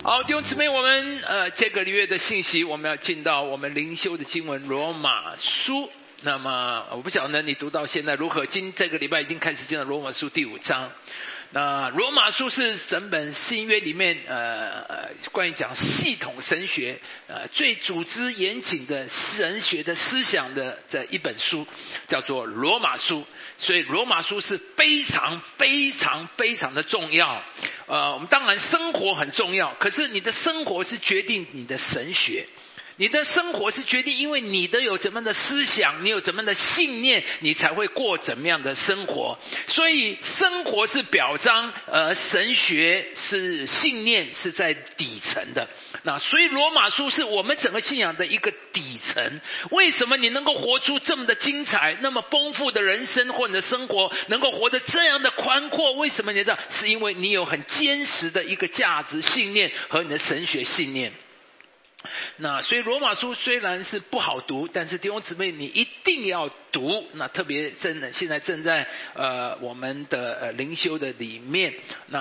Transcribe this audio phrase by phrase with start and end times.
[0.00, 5.90] 好，弟兄姊妹，我们呃这个月的信息，我们要进到我们灵修的经文罗马书。
[6.22, 8.46] 那么我不晓得你读到现在如何？
[8.46, 10.88] 今这个礼拜已经开始进到罗马书第五章。
[11.50, 21.66] 那罗马书是整本新约里面呃关于讲系统神学呃最组织严谨的神学的思想的的一本书，
[22.06, 23.24] 叫做罗马书。
[23.56, 27.42] 所以罗马书是非常非常非常的重要。
[27.86, 32.46] 呃，我们当然生活很重要，可是你的生活是决定你的神学。
[32.98, 39.38] 你的生活是决定，因为你的有怎么样的思想，你有怎么样的信念，你才会过怎么样的生活。
[39.68, 45.68] 所以生活是表彰，呃，神学是信念是在底层的。
[46.02, 49.40] 那所以罗马书是我们整个信仰的一个底层。
[49.70, 55.92] 为什么你能够活出这么的精彩、那么丰富的人生，或你的生活能够活得这样的宽阔？
[55.92, 56.58] 为什么你知道？
[56.68, 61.12] 是因为你有很坚实的一个价值信念和你的神学信念。
[62.38, 67.04] 那所以罗马书虽然是不好读，但是弟兄姊妹你一定要读。
[67.14, 71.74] 那特别正现在正在呃我们的呃灵修的里面，
[72.08, 72.20] 那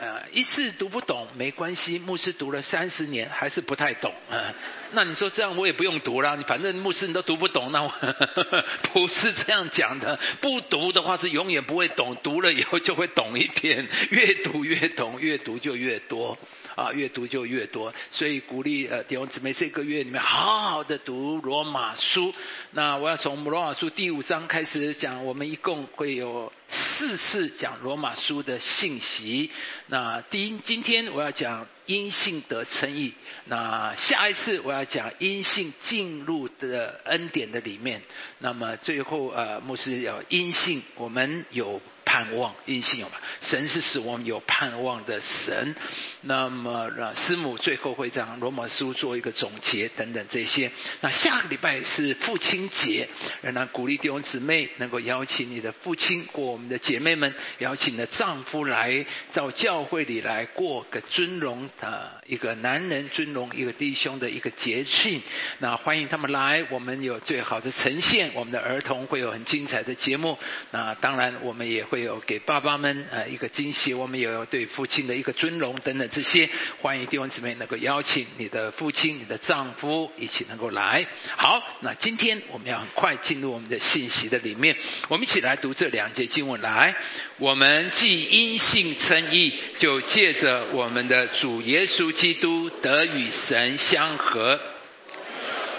[0.00, 4.54] 呃一次读不懂没关系，牧师读了三十年还是不太懂啊。
[4.92, 7.92] 那你说这样我也不用读了，你反正牧师你都读不懂，那我
[8.92, 10.18] 不是这样讲的。
[10.40, 16.38] 不读的话是永远不会懂，读了以后就会懂一点， 越读越懂，越读就越多。
[16.74, 22.34] 啊，越读就越多，所以鼓励呃弟兄姊妹这个月里面好好的读罗马书。
[22.72, 29.50] 那我要从罗马书第五章开始讲，我们一共会有四次讲罗马书的信息。
[29.86, 33.12] 那第一，今天我要讲因信得称义。
[33.44, 38.02] 那下一次我要讲因信进入的恩典的里面。
[38.40, 41.80] 那么最后呃，牧师要因信我们有。
[42.14, 43.16] 盼望，因信有嘛？
[43.40, 45.74] 神是使我们有盼望的神。
[46.20, 50.70] 那么，师母最后会将罗马书做一个总结等等这些。
[51.00, 53.08] 那下个礼拜是父亲节，
[53.42, 65.20] 仍然鼓励弟兄姊妹能够邀请你的父亲或我们的姐妹们，邀请你的丈夫来到教会里来过个尊荣的一个男人尊荣一个弟兄的一个节庆。
[65.58, 70.38] 那欢迎他们来，我们有最好的呈现，我们的儿童会有很精彩的节目。
[70.70, 72.03] 那当然，我们也会。
[72.04, 76.48] 有给爸爸们呃一个惊喜，我们也有对父亲的一个尊荣等等这些，
[76.80, 81.06] 欢迎弟兄姊妹能够邀请你的父亲、你的丈夫一起能够来。
[81.36, 84.76] 好，那今天我们要很快进入我们的信息的里面，
[85.08, 86.60] 我们一起来读这两节经文。
[86.60, 86.94] 来，
[87.38, 94.60] 我们既因信称义，就借着我们的主耶稣基督得与神相合。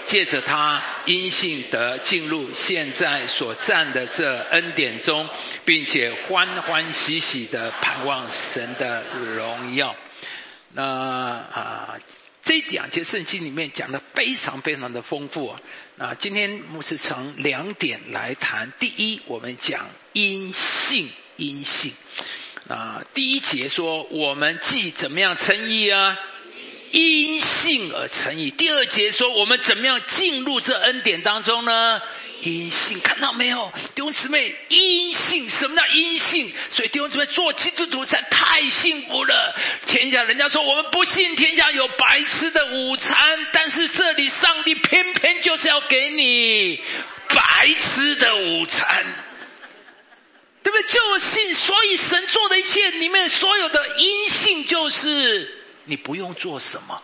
[0.06, 5.28] 借着他因信得进入现在所占的这恩典中，
[5.64, 9.02] 并且欢欢喜喜的盼望神的
[9.34, 9.94] 荣耀。
[10.74, 11.98] 那啊，
[12.44, 15.60] 这两节圣经里面讲的非常非常的丰富啊。
[15.96, 18.72] 那今天牧师从两点来谈。
[18.78, 21.92] 第一，我们讲因信因信。
[22.68, 26.18] 啊，第一节说我们既怎么样称义啊？
[26.96, 28.50] 因信而成义。
[28.50, 32.00] 第二节说，我们怎么样进入这恩典当中呢？
[32.42, 34.54] 因信，看到没有，弟兄姊妹？
[34.68, 36.50] 因信，什么叫因信？
[36.70, 39.54] 所以弟兄姊妹做基督徒才太幸福了。
[39.86, 46.80] 天下人家说我们不信天下有白吃的午餐，但是这里上帝偏偏就是要给你
[47.28, 49.04] 白吃的午餐，
[50.62, 50.82] 对不对？
[50.88, 55.55] 就信，所以神做的一切里面所有的因信就是。
[55.86, 57.02] 你不用做什么，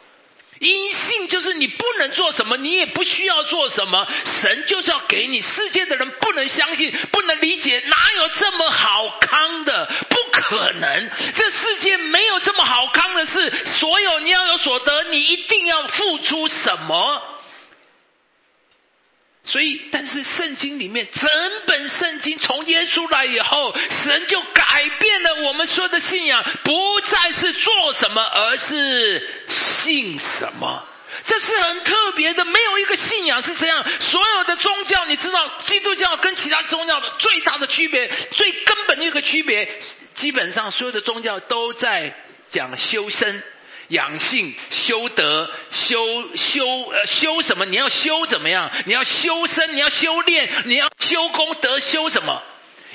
[0.58, 4.06] 阴性就是你不能做什么，你也不需要做什么，
[4.40, 5.40] 神就是要给你。
[5.40, 9.90] 世界的人不能相信，不能理解，哪有这么好康的？
[10.08, 13.52] 不可能，这世界没有这么好康的事。
[13.66, 17.31] 所有你要有所得，你一定要付出什么？
[19.44, 21.28] 所以，但是圣经里面整
[21.66, 30.84] 本圣经从耶稣来以后，神就改变了我们所有的信仰，不再是做什么，而是信什么。
[31.24, 33.84] 这是很特别的，没有一个信仰是这样。
[34.00, 39.68] 所有的宗教，你知道，基督教跟其他宗教的最大的区别，最根本的一个区别，
[40.14, 42.14] 基本上所有的宗教都在
[42.52, 43.42] 讲修身。
[43.92, 47.64] 养性、修德、修修呃修什么？
[47.66, 48.70] 你要修怎么样？
[48.86, 52.42] 你要修身，你要修炼，你要修功德，修什么？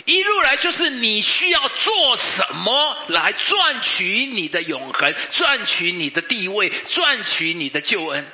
[0.06, 8.26] 一路来就是你需要做什么来赚取你的永恒，赚取你的地位，赚取你的救恩。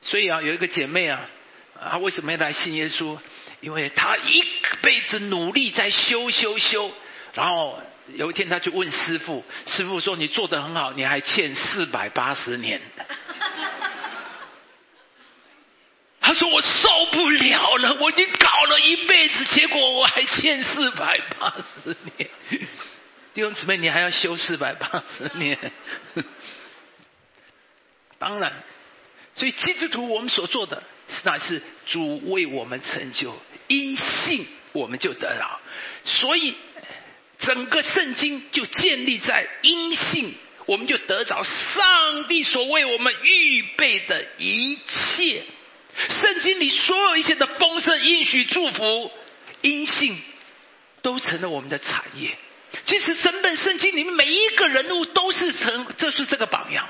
[0.00, 1.20] 所以啊，有一个姐妹啊，
[1.80, 3.18] 啊，为什么要来信耶稣？
[3.60, 4.44] 因为她一
[4.82, 6.92] 辈子努力在修修修，
[7.34, 7.82] 然后。
[8.14, 12.80] 有一天他去问师傅，师傅说：“你做的很好，你还欠四百八十年。”
[16.20, 22.30] 他说：“我受不了了，我已经搞了一辈子，结果我还欠四百八十年。”
[23.34, 25.56] 弟兄姊妹，你还要修四百八十年？
[28.18, 28.52] 当然，
[29.36, 30.82] 所以基督徒我们所做的，
[31.22, 33.38] 那是主为我们成就，
[33.68, 35.60] 因信我们就得了。
[36.04, 36.56] 所以
[37.38, 40.34] 整个圣经就建立在因信，
[40.66, 45.44] 我们就得着上帝所为我们预备的一切。
[46.08, 49.10] 圣经里所有一切的丰盛、应许、祝福，
[49.62, 50.20] 因信
[51.02, 52.36] 都成了我们的产业。
[52.84, 56.88] 其实整本圣经里面每一个人物都是成，这是这个榜样。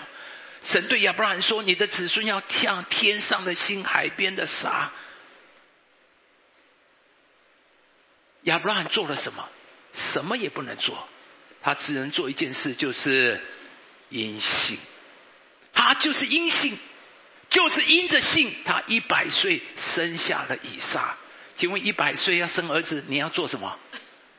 [0.63, 4.91] 神对亚伯拉罕说：“你的子孙要像天上的星、海边的沙。”
[8.43, 9.49] 亚伯拉罕做了什么？
[9.99, 11.09] 什么也不能做，
[11.61, 13.41] 他只能做一件事，就是
[14.09, 14.79] 因信。
[15.75, 16.77] 他就是因信，
[17.51, 21.17] 就是因着信，他一百岁生下了以撒。
[21.57, 23.79] 请问一百岁要生儿子，你要做什么？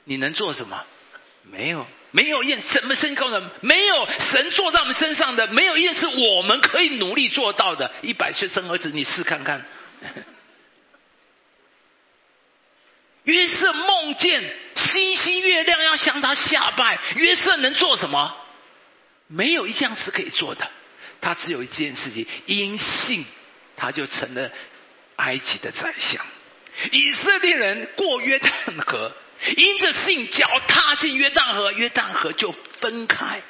[0.05, 0.83] 你能做什么？
[1.43, 7.91] 没有，没有一什么身高的，没有神坐在我们身上的，没有一件是我们可以努力做到的。
[8.01, 9.65] 一百岁生儿子，你试看看。
[13.29, 14.43] 约瑟梦见
[14.75, 18.35] 星星月亮要向他下拜，约瑟能做什么？
[19.27, 20.69] 没有一项是可以做的，
[21.21, 23.25] 他只有一件事情：因信，
[23.77, 24.49] 他就成了
[25.17, 26.25] 埃及的宰相。
[26.91, 28.51] 以色列人过约旦
[28.85, 29.11] 河。
[29.55, 33.41] 因着信，脚踏进约旦河，约旦河就分开。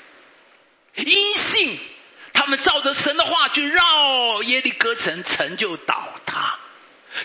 [0.93, 1.79] 因信，
[2.31, 6.59] 他们照着神的话去绕耶利哥城，城就倒塌。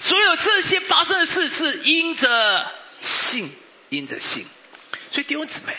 [0.01, 2.73] 所有这些发生的事，是因着
[3.03, 3.51] 信，
[3.91, 4.47] 因着信。
[5.11, 5.77] 所以弟兄姊妹，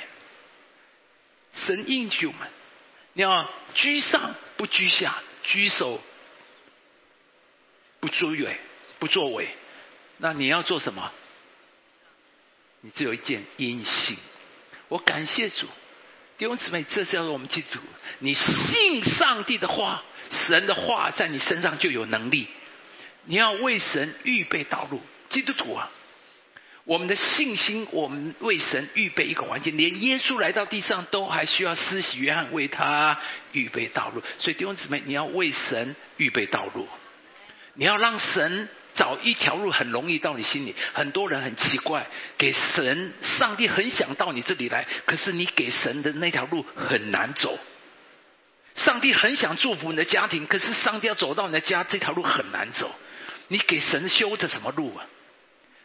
[1.55, 2.47] 神应许我们，
[3.13, 6.01] 你要居上不居下，居首
[7.99, 8.57] 不作为，
[8.99, 9.49] 不作为。
[10.17, 11.11] 那你要做什么？
[12.81, 14.15] 你只有一件阴性，
[14.87, 15.67] 我感谢主，
[16.37, 17.79] 弟兄姊妹，这是要我们记住，
[18.19, 22.47] 你信上帝的话，神的话在你身上就有能力。
[23.25, 25.91] 你要为神预备道路，基督徒啊，
[26.83, 33.19] 我们的信心，我们为神预备一个环境，连耶稣来到地上都还需要施洗约翰为他
[33.51, 34.21] 预备道路。
[34.37, 36.87] 所以弟兄姊妹，你要为神预备道路，
[37.73, 38.69] 你要让神。
[38.95, 42.07] 找一条路很容易到你心里，很多人很奇怪，
[42.37, 47.59] 给神、上帝很想到你这里来，可是你给神的那条路很难走。
[48.75, 52.89] 上帝很想祝福你的家庭，可是上帝要走到你的家这条路很难走。
[53.47, 55.05] 你给神修的什么路啊？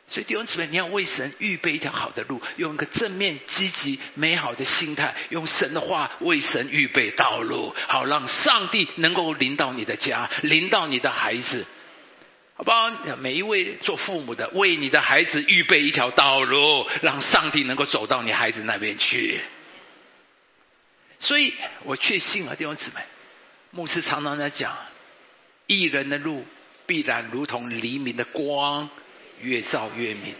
[0.09, 11.65] 所以弟兄姊妹，你要为神预备一条好的路，用一个正面、积极、美好的心态，用神的话为神预备道路，好让上帝能够临到你的家，临到你的孩子。
[12.57, 12.91] 好不好？
[13.19, 19.41] 每一位做父母的，为你的孩子预备一条道路，让上帝能够走到你孩子那边去。
[21.21, 21.55] 所以
[21.85, 23.01] 我确信啊，弟兄姊妹，
[23.71, 24.77] 牧师常常在讲，
[25.69, 26.45] 艺人的路
[26.91, 28.91] 必然如同黎明的光，
[29.41, 30.35] 越照越明。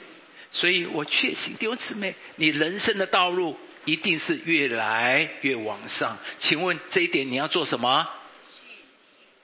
[0.51, 6.19] 所以我确信，弟兄姊妹，你人生的道路一定是越来越往上。
[6.41, 8.05] 请问这一点你要做什么？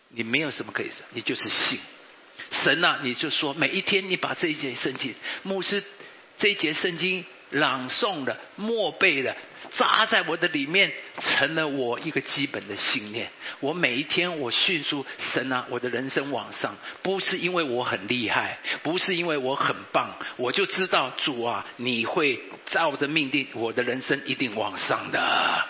[0.09, 1.79] 你没有什么可以说，你就是信。
[2.51, 5.15] 神呐，你就说每一天你把这一节圣经，
[5.45, 5.85] 牧师
[6.41, 7.25] 这一节圣经
[7.59, 9.37] 朗诵的、默背的，
[9.77, 13.29] 扎在我的里面，成了我一个基本的信念。
[13.61, 25.65] 我每一天我迅速神啊，我的人生往上，不是因为我很厉害，不是因为我很棒，我就知道主啊，你会照着命定，我的人生一定往上的。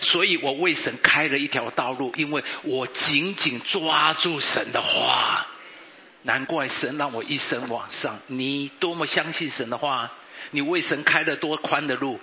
[0.00, 5.46] 所以我为神开了一条道路，因为我紧紧抓住神的话。
[6.22, 8.18] 难怪神让我一生往上。
[8.26, 10.12] 你多么相信神的话，
[10.50, 12.18] 你为神开了多宽的路，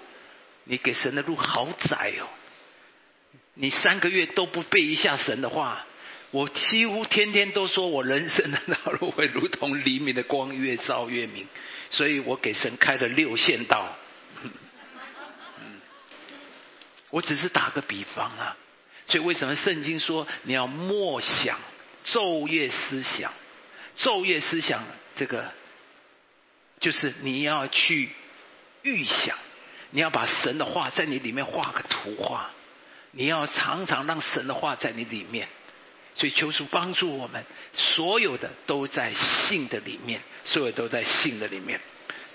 [0.64, 2.28] 你给神的路好窄哦。
[3.56, 5.86] 你三个月都不背一下神的话，
[6.32, 11.48] 我几乎天天都说我人生的道路会如同黎明的光，越照越明。
[11.90, 13.96] 所以我给神开了六线道。
[17.12, 18.58] 我只是打个比方啊。
[19.08, 21.60] 所以为什么圣经说你要默想、
[22.06, 23.32] 昼夜思想？
[23.98, 24.84] 昼夜思想，
[25.16, 25.52] 这个
[26.80, 28.10] 就是你要去
[28.84, 29.38] 预想，
[29.92, 32.50] 你要把神的话在你里面画个图画，
[33.12, 35.48] 你要常常让神的话在你里面。
[36.18, 41.82] 所以求主帮助我们，所有的都在信的里面，所有都在信的里面。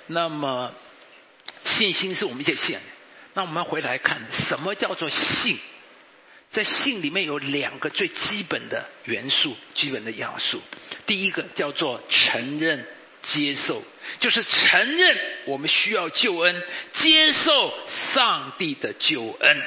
[0.08, 0.74] 那么
[1.64, 2.78] 信心是我们一切信，
[3.32, 5.58] 那我们回来看，什么叫做信？
[6.50, 10.60] 在信里面有两个最基本的元素、基本的要素。
[11.06, 12.84] 第一个叫做承认、
[13.22, 13.82] 接受，
[14.20, 16.62] 就是承认我们需要救恩，
[16.94, 17.74] 接受
[18.14, 19.62] 上帝的救恩。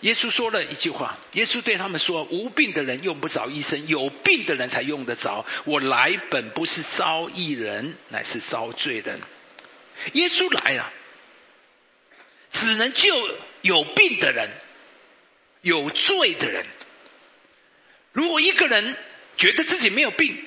[0.00, 5.44] 耶稣说了一句话，耶稣对他们说：“无病的人用不着医生，有病的人才用得着。
[5.64, 9.20] 我来本不是招义人，乃是招罪人。”
[10.14, 10.92] 耶稣来了，
[12.52, 14.48] 只能救有病的人。
[15.60, 16.64] 有罪的人，
[18.12, 18.96] 如果一个人
[19.36, 20.38] 觉得自己没有病，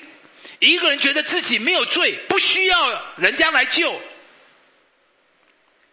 [0.58, 4.00] 一个人觉得自己没有罪，不需要人家来救，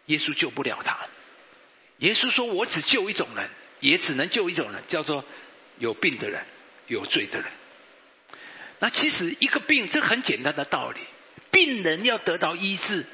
[0.07, 0.97] 耶稣救不了他。
[1.97, 5.25] 耶稣说：“我只救一种人，也只能救一种人，叫做
[5.79, 6.43] 有病的人、
[6.87, 7.49] 有罪的人。”
[8.79, 10.99] 那其实一个病，这很简单的道理，
[11.51, 13.05] 病人要得到医治，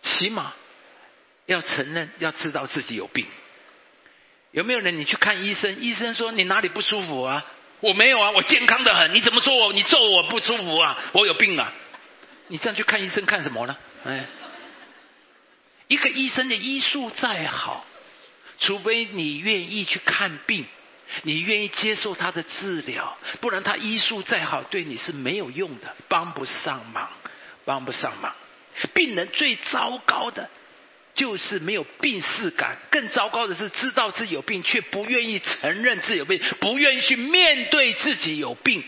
[0.00, 0.54] 起码
[1.44, 3.26] 要承认，要知道自己有病。
[4.52, 5.82] 有没有人你去看医生？
[5.82, 7.44] 医生说你哪里不舒服啊？
[7.80, 9.12] 我没有啊，我健康的很。
[9.14, 9.72] 你怎么说我？
[9.72, 10.98] 你揍我不舒服啊？
[11.12, 11.72] 我有病啊！
[12.48, 13.76] 你这样去看医生看什么呢？
[14.04, 14.24] 哎，
[15.88, 17.84] 一个医生的医术再好，
[18.60, 20.64] 除非你愿意去看病，
[21.22, 27.10] 你愿意接受他的治疗，不然他医术再好，对你是没有用的，帮不上忙，
[27.64, 28.34] 帮不上忙。
[28.94, 30.48] 病人最糟糕的。
[31.16, 38.84] 就是没有病视感，更糟糕的是知道自己有病，却不愿意承认自己有病，不愿意去面对自己有病。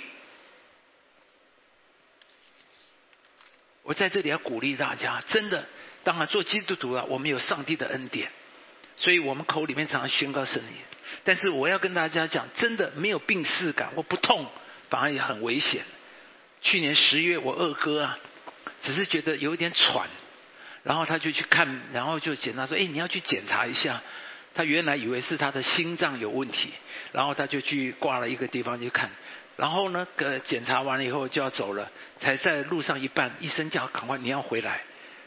[3.82, 5.66] 我在这里要鼓励大家，真的，
[6.04, 8.30] 当然做基督徒啊，我们有上帝的恩典，
[8.98, 10.84] 所以我们口里面常常宣告圣言。
[11.24, 14.46] 但是我要跟大家讲，真的没有病视感，我不痛，
[14.90, 15.82] 反而也很危险。
[16.60, 18.18] 去年十月，我二哥啊，
[18.82, 20.06] 只是觉得有一点喘。
[20.88, 24.00] 然后他就去看，然后就检查说：“哎，你要去检查一下。”
[24.56, 26.72] 他原来以为是他的心脏有问题，
[27.12, 29.10] 然后他就去挂了一个地方去看。
[29.56, 31.90] 然后呢，呃，检查完了以后就要走了，
[32.20, 34.80] 才在路上一半，医生叫赶快你要回来。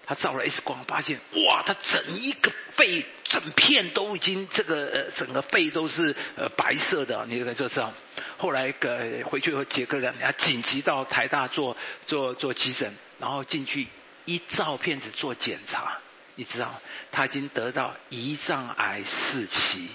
[0.04, 7.94] 他照了 X 光，发现哇，他整一个肺整片都已经这个呃整个肺都是呃白色的，你就知道。
[8.38, 11.78] 后来呃回去以后，杰克两年紧急到台大做
[12.08, 13.86] 做做急诊，然后进去。
[14.26, 15.98] 一照片子做检查，
[16.36, 19.90] 你知道他已经得到胰脏癌四期、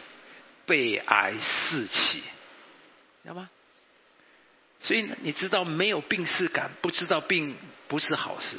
[0.66, 2.22] 肺癌四期，
[3.22, 3.48] 知道吗？
[4.80, 7.56] 所以你知道没有病视感，不知道病
[7.88, 8.56] 不是好事。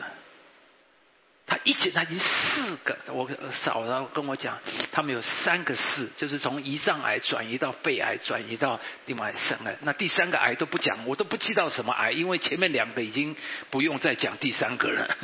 [1.50, 4.60] 他一检查已经四个，我嫂子跟我讲，
[4.92, 9.74] 他们有三个四，就是从胰脏癌转移到肺癌，转移到另外三个。
[9.84, 13.34] 那第三个癌都不讲，我都不知道什么癌，因为前面两个已经
[13.70, 15.18] 不用再讲第三个了。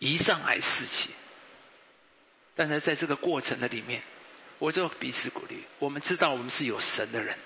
[0.00, 1.10] 胰脏癌四期，
[2.54, 4.02] 但是在这个过程的里面，
[4.58, 5.64] 我就彼此鼓励。
[5.78, 7.36] 我们知道我们是有神的人，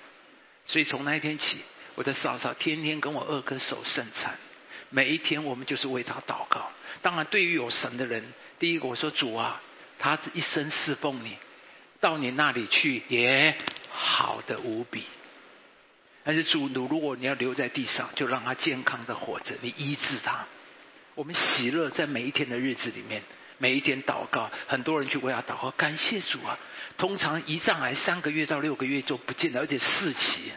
[0.65, 1.59] 所以从那一天起，
[1.95, 4.37] 我的嫂嫂天天跟我二哥守圣餐，
[4.89, 6.71] 每一天我们就是为他祷告。
[7.01, 8.23] 当然，对于有神的人，
[8.59, 9.61] 第一个我说主啊，
[9.97, 11.37] 他一生侍奉你，
[11.99, 13.57] 到你那里去也
[13.89, 15.03] 好的无比。
[16.23, 20.45] 但是主，如果你要留在地上，就让他健康的活着，你医治他。
[21.15, 23.21] 我们喜乐在每一天的日子里面，
[23.59, 26.57] 每一天祷告，很多人去为他祷告，感谢主啊！
[26.97, 30.51] 通常胰脏癌三个月到六个月就不见了，而且四期，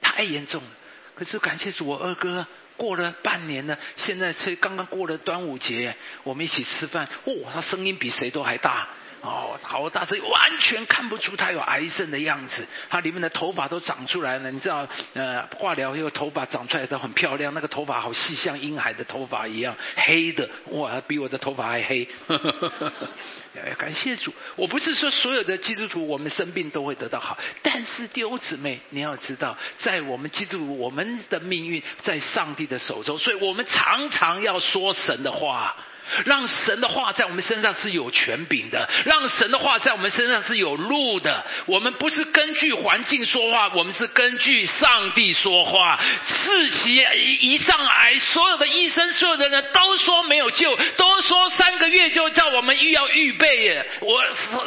[0.00, 0.68] 太严重了。
[1.14, 5.94] 可是感谢主，我二哥过了半年了，现在才刚刚过了端午节，
[6.24, 8.88] 我们一起吃饭，哇，他声音比谁都还大。
[9.22, 12.66] 哦，好大，这完全看不出他有癌症的样子。
[12.90, 22.08] 他里面的头发都长出来了，你知道，呃，化疗以后头发长出来都很漂亮，那个头发好细，像婴孩的头发一样，黑的，哇，比我的头发还黑。
[23.78, 35.76] 感谢主，我不是说所有的基督徒我们生病都会得到好，但是弟兄姊妹，你要知道，在我们基督徒，我们的命运在上帝的手中，所以我们常常要说神的话。
[36.24, 41.44] 让神的话在我们身上是有权柄的，让神的话在我们身上是有路的。
[41.66, 45.98] 我们不是根据环境说话，我们是根据上帝说话。
[46.26, 47.04] 四期
[47.40, 53.86] 一上癌，所有的医生、所有的人都说没有救，都说三个月就叫我们预要预备耶。
[54.00, 54.22] 我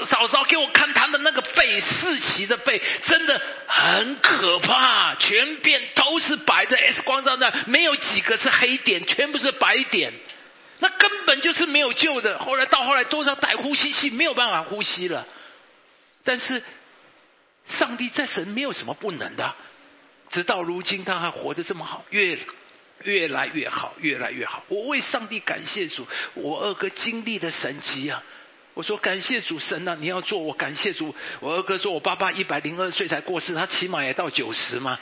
[0.05, 10.11] 嫂嫂给我看他的那个肺，四期的肺真的很可怕，全片都是白的，X 光照的没有几个是黑点，全部是白点。
[10.79, 12.37] 那根本就是没有救的。
[12.39, 15.25] 后来到后来，多少带呼吸器，没有办法呼吸了。
[16.23, 16.61] 但是，
[17.67, 19.55] 上帝在神没有什么不能的。
[20.31, 22.37] 直到如今，他还活得这么好，越
[23.03, 24.63] 越来越好，越来越好。
[24.67, 28.23] 我为上帝感谢主，我二哥经历的神迹啊！
[28.73, 31.15] 我说感谢主神呐，你要做我感谢主。
[31.39, 34.99] 我二哥说我爸爸一百零二岁才过世，他起码也到九十嘛。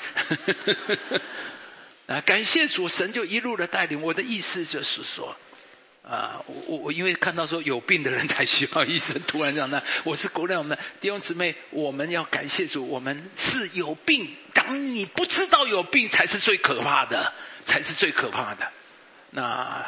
[2.06, 4.02] 啊，感谢主神就一路的带领。
[4.04, 5.36] 我的意思就是说，
[6.04, 14.36] 啊，我我因为看到说有病的人才需要医生，突然这样那我是国内我们弟兄姊妹，我们要感谢主，我们是有病。
[14.54, 17.34] 当你不知道有病，才是最可怕的，
[17.66, 18.72] 才是最可怕的。
[19.32, 19.86] 那。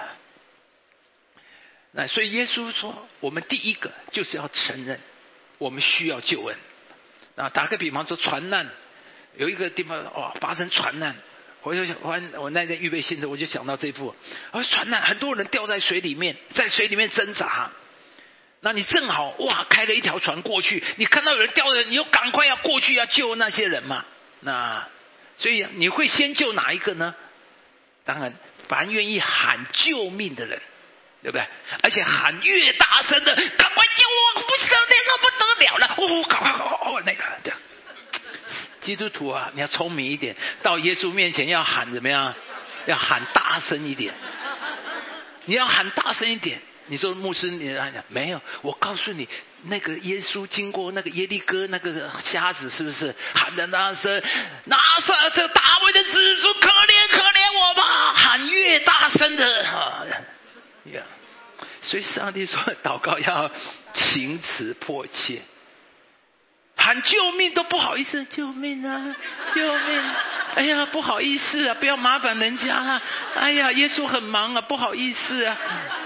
[1.97, 4.99] 那所以耶稣说，我们第一个就是要承认，
[5.57, 6.57] 我们需要救恩。
[7.37, 8.69] 啊，打个比方说，船难
[9.37, 11.15] 有一个地方哦发生船难，
[11.65, 14.15] 我就想，我我那天预备信的，我就想到这幅，
[14.51, 17.71] 啊，船难很多人掉在水里面，在水里面挣扎。
[18.61, 24.05] 那你正好哇开了一条船过去，你看到有人掉了，你就赶快要过去要救那些人嘛。
[24.41, 24.87] 那
[25.37, 27.13] 所以你会先救哪一个呢？
[28.05, 28.33] 当然，
[28.67, 30.61] 凡愿意喊救命的人。
[31.23, 31.47] 对不对？
[31.81, 34.03] 而且喊越大声的，赶快救
[34.35, 34.41] 我！
[34.43, 35.95] 不知道那不得了了！
[35.97, 37.57] 哦，赶快，哦，那个这样。
[38.85, 42.33] 基督徒啊，你要聪明一点，到耶稣面前要喊怎么样？
[42.85, 44.13] 要喊大声一点。
[45.45, 46.61] 你要喊大声一点。
[46.87, 48.39] 你说牧师，你讲没有？
[48.61, 49.27] 我告诉你，
[49.63, 54.21] 那个耶稣经过那个耶利哥那个瞎子，是不是喊的那声？
[54.65, 58.13] 拿撒这大卫的子孙，可怜可怜我吧！
[58.13, 60.05] 喊越大声的，哈
[60.93, 61.01] 呀。
[61.81, 63.49] 所以上帝说，祷告要
[63.93, 65.41] 情辞迫切，
[66.85, 69.15] 喊救命都不好意思，救命啊，
[69.55, 70.03] 救命！
[70.53, 73.01] 哎呀，不好意思啊，不要麻烦人家了。
[73.33, 75.57] 哎呀，耶稣很忙啊，不好意思啊，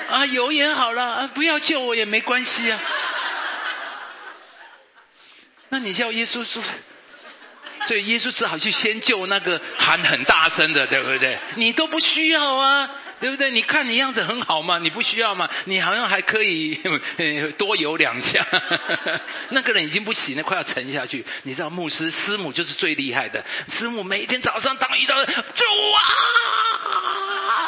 [0.09, 2.79] 啊，有也好了，啊，不要救我也没关系啊。
[5.67, 6.63] 那你叫耶稣说，
[7.85, 11.37] 所以耶稣只好去先救那个喊很大声的，对不对？
[11.55, 12.89] 你都不需要啊。
[13.19, 13.51] 对不对？
[13.51, 15.49] 你看你样子很好嘛，你不需要嘛？
[15.65, 16.79] 你好像还可以
[17.57, 18.45] 多游两下。
[19.49, 21.25] 那个人已经不行了，快要沉下去。
[21.43, 26.01] 你知道牧师师母就是最厉害的，师母每天早上当遇到主啊，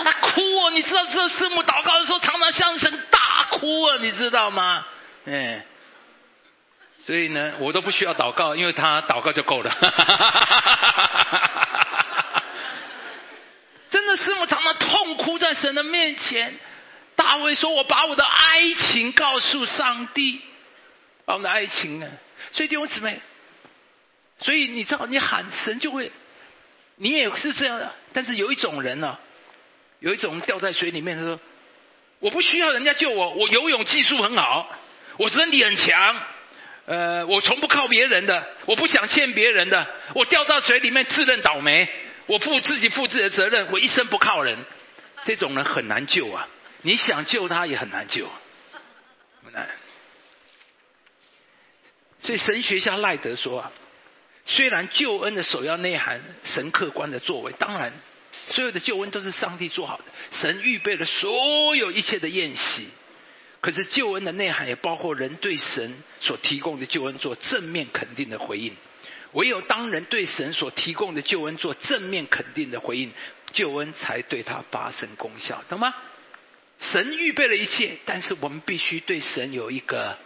[0.06, 0.70] 他哭哦。
[0.72, 4.86] 你知道这师母祷告的时候常常像声大哭啊，你知道吗？
[5.26, 5.66] 哎，
[7.06, 9.72] 所以呢，我都不需要祷告，因为他祷告就够了。
[13.90, 16.54] 真的师母常常痛哭在神的面前。
[17.16, 20.42] 大卫说：“我把我的爱情告诉上帝，
[21.26, 22.10] 把我的爱情呢。”
[22.52, 23.20] 所以弟兄姊妹，
[24.40, 26.12] 所以你知道，你喊神就会，
[26.96, 27.94] 你也是这样的。
[28.14, 29.20] 但是有一种人呢，
[30.00, 31.40] 有一种掉在水里面，他说
[32.20, 34.76] ：“我不需要人家救我，我游泳技术很好，
[35.18, 36.22] 我身体很强，
[36.88, 41.88] 呃，我从不靠别人的，我不想欠别人的，我掉到水里面自认倒霉。”
[42.28, 44.58] 我负自己负自己的责任，我一生不靠人，
[45.26, 46.48] 这种人很难救啊！
[46.84, 48.28] 你想救他也很难救，
[49.44, 49.70] 很难。
[52.22, 53.72] 所以神学家赖德说啊，
[54.46, 57.94] 虽然救恩的首要内涵神客观的作为，当然
[58.48, 62.90] 所有的救恩都是上帝做好的，神预备了所有一切的宴席，
[63.60, 68.76] 可是救恩的内涵也包括人对神所提供的救恩做正面肯定的回应。
[69.34, 73.12] 唯有当人对神所提供的救恩做正面肯定的回应，
[73.54, 75.94] 救恩才对他发生功效，懂吗？
[76.80, 80.18] 神预备了一切，但是我们必须对神有一个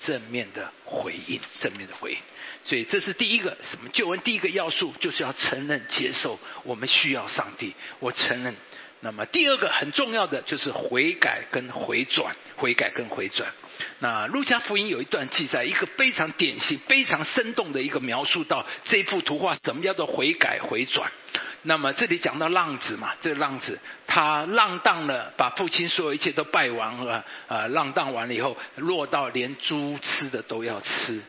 [0.00, 2.18] 正面的回应，正面的回应。
[2.64, 4.20] 所以这是第一个什么救恩？
[4.20, 7.74] 第一个要素就是要承认、接受我们需要上帝。
[8.00, 8.54] 我承认。
[9.00, 13.48] 那么第二个很重要的就是悔改跟回转，悔改跟回转。
[14.00, 21.10] 那路加福音有一段记载，一个非常典型、非常生动的一个描述到这幅图画怎么叫做悔改回转。
[21.62, 31.20] 那么这里讲到浪子嘛，这个浪子他浪荡了，把父亲所有一切都败完了，呃，浪荡完了以后，落到连猪吃的都要吃。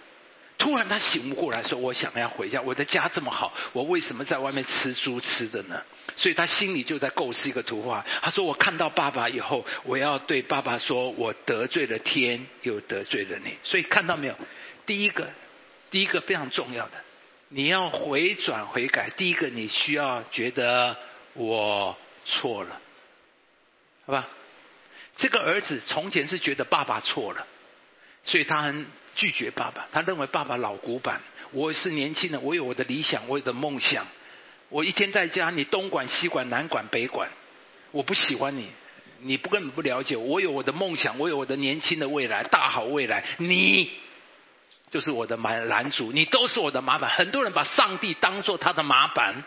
[0.60, 5.82] 突然他醒悟过来，说：“我想要回家，我的家这么好，我为什么在外面吃猪吃的呢？”
[6.18, 8.06] 所以他心里就在构思一个图画。
[8.22, 14.36] 他说：“我看到爸爸以后，我要对爸爸说，我得罪了天，又得罪了你。”所以看到没有？
[14.86, 15.30] 第一个，
[15.90, 16.94] 第一个非常重要的，
[17.48, 19.10] 你要回转悔改。
[19.12, 20.98] 第一个，你需要觉得
[21.36, 22.82] 我错了，
[24.06, 24.28] 好吧？
[25.16, 27.48] 这个儿子从前是觉得爸爸错了，
[28.26, 28.86] 所以他很。
[29.20, 31.20] 拒绝爸爸，他认为爸爸老古板。
[31.52, 34.08] 我是年轻人，我有我的理想，我有的梦想。
[34.70, 37.30] 我一天在家，你东管、西管、南管、北管，
[37.92, 38.70] 我不喜欢你，
[39.20, 40.40] 你不根本不了解我。
[40.40, 43.26] 有我的梦想，我有我的年轻的未来，大好未来。
[43.40, 43.92] 你
[44.90, 47.10] 就是我的麻拦阻，你都是我的麻烦。
[47.10, 49.44] 很多人把上帝当做他的麻烦。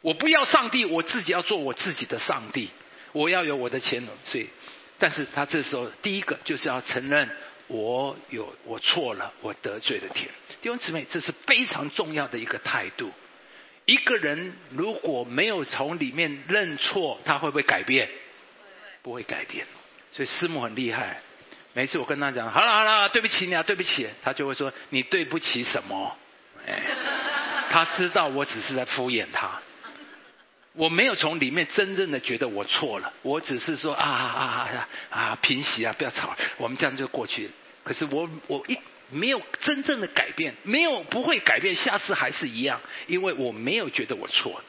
[0.00, 2.70] 我不要上帝，我自己要做我自己的上帝。
[3.12, 4.14] 我要有我的潜能。
[4.24, 4.48] 所以，
[4.98, 7.28] 但是他这时候第一个就是要承认。
[7.72, 10.28] 我有我错了，我得罪了天。
[10.60, 13.10] 弟兄姊妹，这是非常重要的一个态度。
[13.86, 18.10] 一个人如果没有从里面认错，他会不会改变？
[19.00, 19.66] 不会改变。
[20.12, 21.20] 所以师母很厉害。
[21.72, 26.14] 每次我跟他讲，好了好了，对不起你啊，对不起，他就会说你对不起什么？
[26.66, 26.82] 哎，
[27.70, 29.50] 他知道我只是在敷衍他。
[30.74, 37.50] 我没有从里面真正的觉得我错了，我只是说啊啊啊啊平息啊，不要吵，我们这样就过去。
[37.84, 38.78] 可是我我一
[39.10, 44.64] 没有真正的改变，没有不会改变，下次还是一样，因为我没有觉得我错了。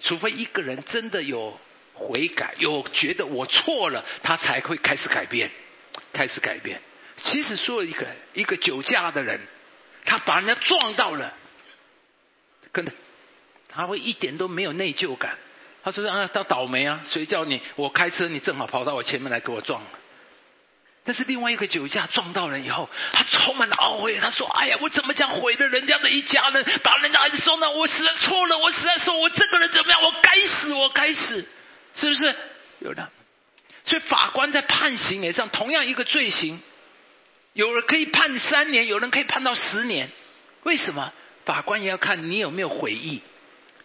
[0.00, 1.58] 除非一个人真的有
[1.94, 5.50] 悔改，有觉得我错了，他才会开始改变，
[6.12, 6.80] 开始改变。
[7.24, 9.40] 其实说一个一个酒驾的人，
[10.04, 11.34] 他把人家撞到了，
[12.72, 12.86] 跟。
[13.70, 15.36] 他会一点都没有内疚感。
[15.84, 17.02] 他说：“啊，他倒霉啊！
[17.04, 19.88] 谁叫你我开车，你正好跑到我前面来给我撞了。”
[21.08, 24.18] 但是另外一个酒驾撞到人以后，他充满了懊悔。
[24.18, 30.02] 他说：“哎呀，我怎么讲毁了人家的一家人，把人家孩子送到，我实在错了，我实在说，我这个人怎么样？
[30.02, 31.48] 我该死，我该死，
[31.94, 32.36] 是不是？”
[32.80, 33.08] 有的。
[33.86, 36.60] 所以法官在判刑也上，同样一个罪行，
[37.54, 40.10] 有人可以判三年，有人可以判到十年。
[40.64, 41.10] 为什么？
[41.46, 43.22] 法官也要看你有没有悔意。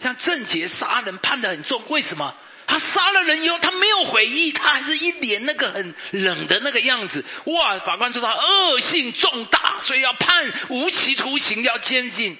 [0.02, 2.36] 像郑杰杀人判的很重，为什么？
[2.74, 7.24] 他杀了人以后，他没有悔意，他还是一脸那个很冷的那个样子。
[7.46, 7.78] 哇！
[7.78, 12.36] 法官说他恶性重大，所以要判无期徒刑，要监禁。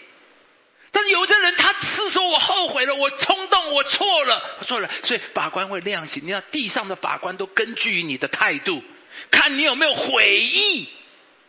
[0.92, 6.24] 但是有的人，他是说我后悔了，我冲动，我错了，我错了，所以法官会量刑。
[6.26, 8.84] 你看地上的法官都根据你的态度，
[9.30, 10.90] 看你有没有悔意，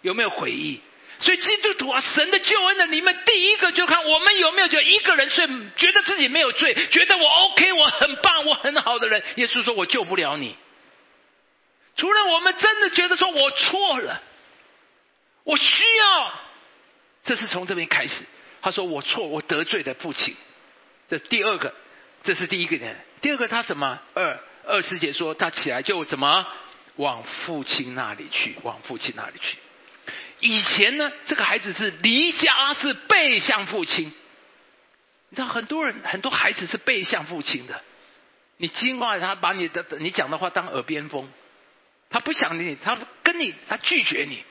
[0.03, 0.79] 有没有悔意。
[1.25, 9.23] 所以基督徒啊，神的救恩的里面，第一个就看我们有没有就一个人睡觉得自己没有罪，觉得我 OK，我很棒，我很好的人。
[9.37, 10.55] 耶稣说：“我救不了你。”
[11.97, 14.21] 除了我们真的觉得说我错了，
[15.45, 16.35] 我需要，
[17.23, 18.25] 这是从这边开始。
[18.61, 20.37] 他说：“我错，我得罪了父亲。”
[21.09, 21.73] 这第二个，
[22.23, 22.95] 这是第一个人。
[23.23, 23.99] 第二个他什么？
[24.13, 26.47] 二二师姐说他起来就怎么
[26.97, 29.57] 往父亲那里去，往父亲那里去。
[30.45, 34.13] 以前呢，这个孩子是离家，是背向父亲。
[35.31, 37.81] 你知道，很多人很多孩子是背向父亲的。
[38.59, 41.31] 你经过他把你的你讲的话当耳边风，
[42.11, 44.45] 他不想你，他跟你，他拒绝你。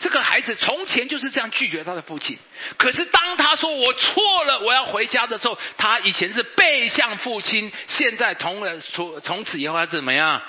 [0.00, 2.36] 这个孩子从前就是这样拒绝他的父亲。
[2.76, 10.42] 可是当他说我错了，我要回家的时候，他以前是背向父亲，现在从了从从此以后他怎么样？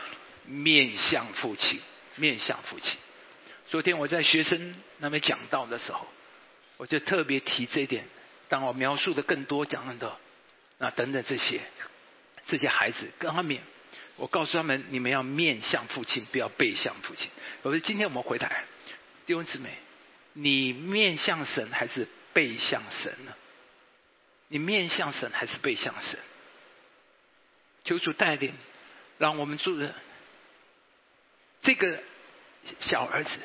[0.47, 1.79] 面向父亲，
[2.15, 2.97] 面向父亲。
[3.71, 6.05] 昨天我在学生那边讲到的时候，
[6.75, 8.03] 我就特别提这一点。
[8.49, 10.19] 当我描述的更多讲很多，
[10.77, 11.61] 啊等等这些
[12.47, 13.57] 这些孩子跟他们，
[14.17, 17.29] 我告诉他们：你们要面向父亲，不要背向父亲。
[17.61, 18.65] 我说今天我们回来，
[19.25, 19.69] 弟兄姊妹，
[20.33, 23.33] 你面向神还是背向神呢？
[24.49, 26.19] 你面向神还是背向神？
[27.85, 28.53] 求主带领，
[29.17, 29.95] 让我们住的
[31.61, 32.03] 这个
[32.81, 33.37] 小儿子。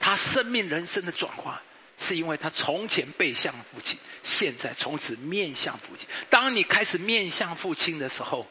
[0.00, 1.62] 他生命人生的转化，
[1.98, 6.08] 是因为他从前背向父亲，现在从此面向父亲。
[6.30, 8.48] 当你开始面向父亲的时候，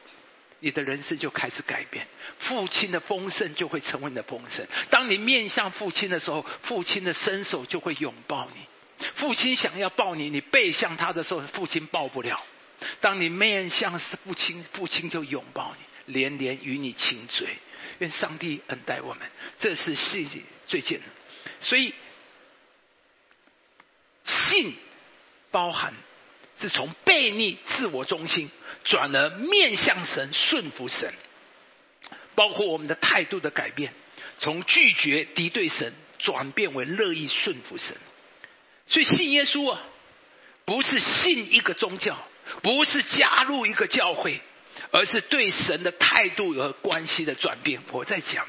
[0.60, 2.06] 你的人生就开始改变，
[2.38, 4.66] 父亲的丰盛就会成为你的丰盛。
[4.90, 9.08] 当你面向父亲的时候，父亲的伸手就会拥抱你。
[9.16, 12.44] 父亲想要抱你，你背向他的时候，父亲抱不了。
[13.02, 17.48] 当你面向父亲，父亲就拥抱你，连连与你亲嘴。
[18.00, 21.10] 愿上帝恩待我们，这是世界最简单。
[21.62, 21.94] 所以，
[24.26, 24.76] 信
[25.52, 25.94] 包含
[26.60, 28.50] 是从背逆自我中心，
[28.84, 31.14] 转而面向神、顺服神，
[32.36, 33.94] 包括我们的态度的改变，
[34.40, 37.96] 从拒绝敌对神，转变为乐意顺服神。
[38.88, 39.82] 所以信耶稣啊，
[40.66, 42.18] 不是信一个宗教，
[42.64, 44.42] 不是加入一个教会，
[44.92, 47.82] 而是对神的态度和关系的转变。
[47.92, 48.48] 我在讲。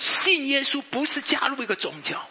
[0.00, 2.26] 信耶稣不是加入一个宗教，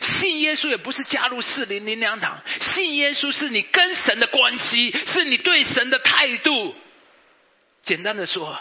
[0.00, 6.74] 信耶稣也不是加入四零零两堂，信耶稣是你跟神的关系，是你对神的态度。
[7.84, 8.60] 简单的说，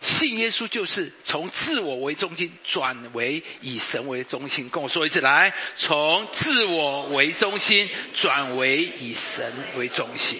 [0.00, 4.68] 信耶稣就是从自我为中心转为以神为中心。
[4.68, 10.38] 跟我说一次，来，从自我为中心转为以神为中心。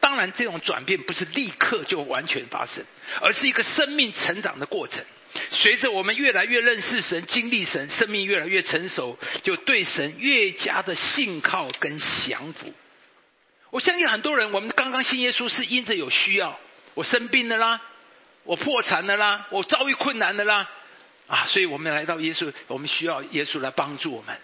[0.00, 2.84] 当然，这种转变不是立刻就完全发生，
[3.20, 5.04] 而是一个生命成长的过程。
[5.50, 12.72] 随着我们越来越认识神、经历神，生命越来越成熟，就对神越加的信靠跟降服。
[13.70, 16.58] 我相信很多人，我们刚刚信耶稣是因着有需要，
[16.94, 17.80] 我生病了啦，
[18.44, 20.70] 我破产了啦，我遭遇困难了啦，
[21.26, 24.36] 啊，所以我们来到耶稣，我们需要耶稣来帮助我们，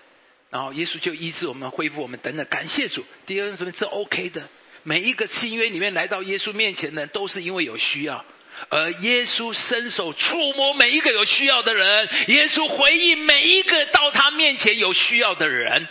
[0.51, 2.45] 然后耶稣就医治我们、恢复我们等等。
[2.47, 4.49] 感谢主，第二什么是 OK 的。
[4.83, 8.25] 每一个新约里面来到耶稣面前的人，都是因为有需要，
[8.69, 15.89] 而耶稣伸手触摸每一个有需要的人，耶稣回应每一个到他面前有需要的人。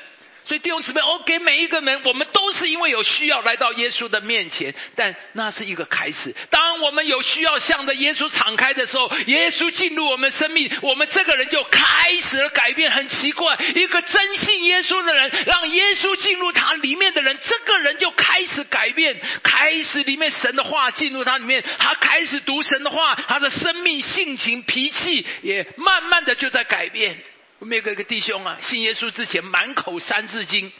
[0.51, 6.35] 所以弟兄姊妹，我给每一个人，我们都是因为有需要来到耶稣的面前，但那是一个开始。
[6.49, 12.91] 当我们有需要向着耶稣敞开的时候，耶稣进入我们生命，我们这个人就开始了改变。
[12.91, 27.15] 很奇怪，一个真信耶稣的人，让耶稣进入他里面的人，这个人就开始改变，开始里面神的话进入他里面，他开始读神的话，他的生命、性情、脾气也慢慢的就在改变。
[27.61, 30.71] 我们有个弟兄啊，信耶稣之前满口三字经，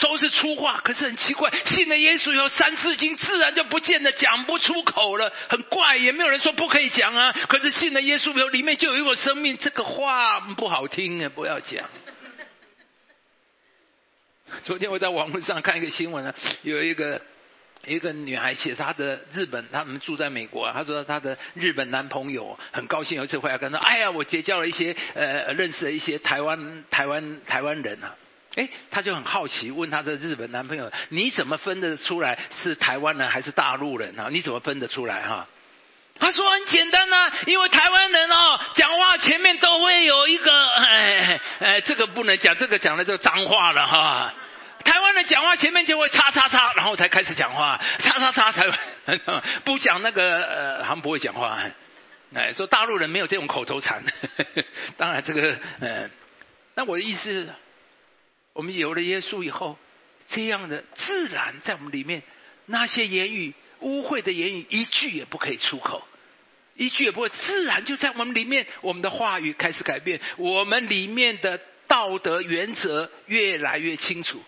[0.00, 7.30] 都是粗话，可是很奇怪，信了耶稣以后，三字经自然就不见得讲不出口了，很怪，也没有人说不可以讲啊。
[7.48, 11.88] 可是信了耶稣以后，里面就有一个生命，这个话不好听啊，不要讲。
[14.64, 17.22] 昨天我在网络上看一个新闻啊，有一个。
[17.86, 20.70] 一个女孩写她的日本，他们住在美国。
[20.72, 28.14] 她说她的日本男朋友很高兴有一次回来跟她说：“哎呀，我结交了一些呃，认识了一些台湾台湾台湾人啊。”
[28.56, 34.28] 哎，她就很好奇，问她的日本男朋友：“你怎么分得出来是台湾人还是大陆人啊？
[34.30, 35.46] 你怎么分得出来哈？”
[36.18, 44.34] 他说：“很简单呐，因为台湾人哦，讲话前面都会有一个哎哎，这个不能讲，这个讲了就脏话了哈。”
[44.84, 48.66] 台湾人讲话前面就会叉叉叉，然后才开始讲话，叉叉叉才
[49.64, 51.58] 不讲那个呃，他们不会讲话。
[52.34, 54.02] 哎，说大陆人没有这种口头禅。
[54.96, 56.08] 当然这个呃，
[56.74, 57.48] 那我的意思，
[58.52, 59.76] 我们有了耶稣以后，
[60.28, 62.22] 这样的自然在我们里面，
[62.66, 66.06] 那些言语污秽的言语一句也不可以出口，
[66.76, 74.40] 一句也不会，自然就在我们里面，我们的话语开始改变，我们里面的道德原则越来越清楚。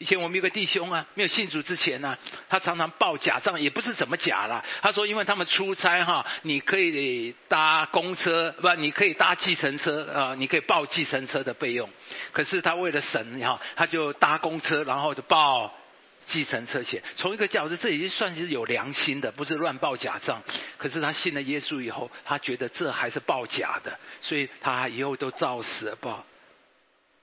[0.00, 2.16] 以前我们有个弟兄啊，没有信主之前呢，
[2.48, 4.64] 他常常报假账，也不是怎么假了。
[4.80, 11.90] 他说，因为他们出差哈，你可以搭公车，不，你可以搭计程车啊，你可以报计程车的费用。
[12.32, 15.70] 可是他为了省哈，他就搭公车，然后就报
[16.24, 17.02] 计程车钱。
[17.16, 20.42] 从一个角度，这已经算是有良心的，不是乱报假账。
[20.78, 26.24] 可是他信了耶稣以后，他觉得这还是报假的，所以他以后都照实报。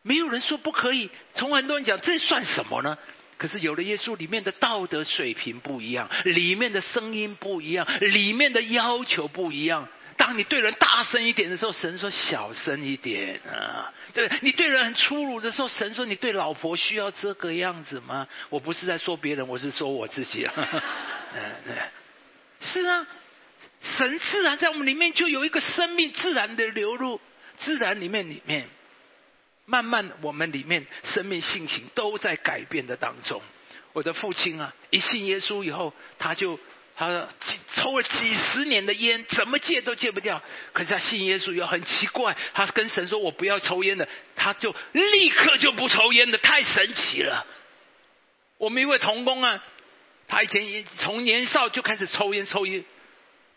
[0.08, 2.98] 没有人说不可以，从很多人讲这算什么呢？
[3.38, 9.88] 可是有了耶稣，里面的道德水平不一样，里面的声音不一样，里面的要求不一样。
[10.16, 13.94] 当你对人大声一点的时候，神说小声一点啊。
[14.16, 18.28] 对你对人很粗鲁的时候，神说你对老婆需要这个样子吗？
[18.50, 20.54] 我不是在说别人，我是说我自己啊。
[22.60, 23.06] 是啊，
[23.82, 27.22] 神自然在我们里面就有一个生命自然的流入，
[27.60, 28.68] 自然里面里面。
[29.70, 33.42] 慢慢，我们里面生命性情都在改变的当中。
[33.92, 36.58] 我的父亲啊，一信耶稣以后，他就
[36.96, 37.28] 他
[37.76, 40.42] 抽了几十年的烟，怎么戒都戒不掉。
[40.72, 47.46] 可是他信耶稣以后很奇怪，他跟神说：“我不要抽烟的。”他就立刻就不抽烟的，太神奇了。
[48.58, 49.62] 我们一位童工啊，
[50.30, 52.86] 他以前从年少就开始抽烟，抽烟。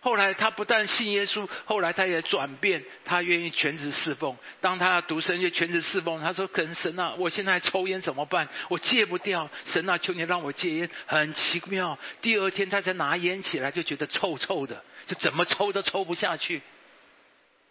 [0.03, 4.35] 后来他不但信耶稣，后来他也转变，他愿意全职侍奉。
[4.61, 8.49] 当他要读神学全职侍奉，他说：“跟神啊，我现在抽烟怎么办？
[8.71, 9.51] 我戒不掉。
[9.67, 16.63] 神啊，求你让我戒烟。”很奇妙，第二天他才拿烟起来，就觉得臭臭的，就怎么抽都抽不下去。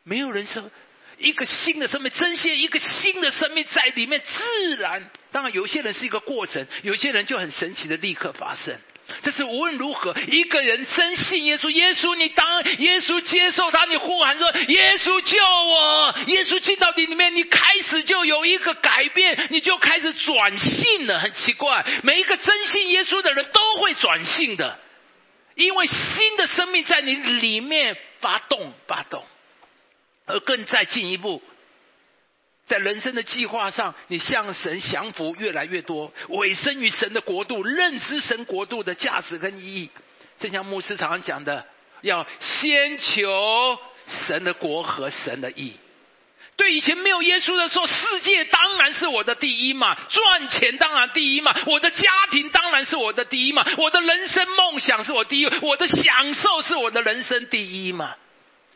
[0.04, 0.70] 没有人说
[1.18, 5.10] 一个新的生命，真现一个新的生命在里面自然。
[5.32, 8.78] 当然，有些人是一个过程，有些人就很神奇的立刻发生。
[9.24, 21.20] 这是无论如何，一个人深信耶稣，耶稣，你当耶稣接受他，你呼喊说：“耶稣救我！”耶稣进到你里面，你开始就有一个改变，你就开始转性了。
[21.20, 24.80] 很奇怪，每一个真信耶稣的人都会转性的，
[25.56, 29.26] 因为新的生命在你里面发动，发动，
[30.26, 31.42] 而更再进一步。
[32.70, 39.90] 在人生的计划上，你向神降服越来越多，委身于神的国度，认知神国度的价值跟意义。
[40.40, 41.66] 正像牧师常常讲的，
[42.02, 43.78] 要先求
[44.08, 45.74] 神的国和神的义。
[46.56, 58.14] 对以前没有耶稣的时候，世界当然是我的第一嘛，赚钱当然第一嘛，我的家庭当然是我的第一嘛，我的人生梦想是我第一，我的享受是我的人生第一嘛。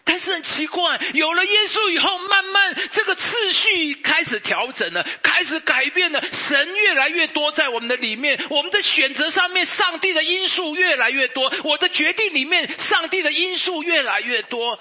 [0.06, 6.22] 但是很奇怪，有了耶稣以后，慢慢这个次序开始调整了，开始改变了。
[6.32, 11.52] 神越来越多在我们的里面，我们的选择上面，上帝的因素越来越多。
[11.64, 14.78] 我的决定里面，上帝的因素越来越多。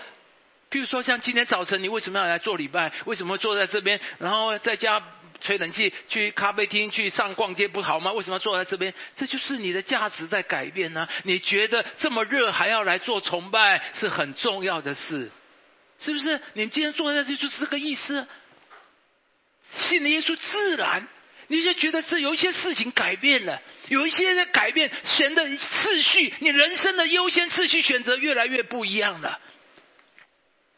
[0.71, 2.91] 譬如说，像今天早晨，你为什么要来做礼拜？
[3.05, 5.01] 为什么坐在这边，然后在家
[5.43, 8.13] 吹冷气，去咖啡厅去上逛街不好吗？
[8.13, 8.95] 为什么要坐在这边？
[9.17, 11.09] 这就是你的价值在改变呢。
[11.25, 15.31] 你觉得这么热还要来做崇拜，是很重要的事，
[15.99, 16.41] 是不是？
[16.55, 18.27] 你今天坐在这就是这个意思。
[19.77, 21.09] 信了耶稣，自然
[21.49, 29.41] 你就觉得这有一些事情改变了，有一些的改变，神的次序，你人生的优先次序选择越来越不一样了。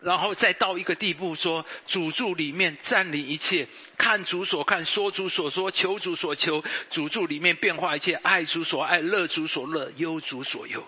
[0.05, 10.85] 然后再到一个地步，说主住里面占领一切，看主所看，说主所说，求主所求，主住里面变化一切，爱主所爱，乐主所乐，忧主所忧。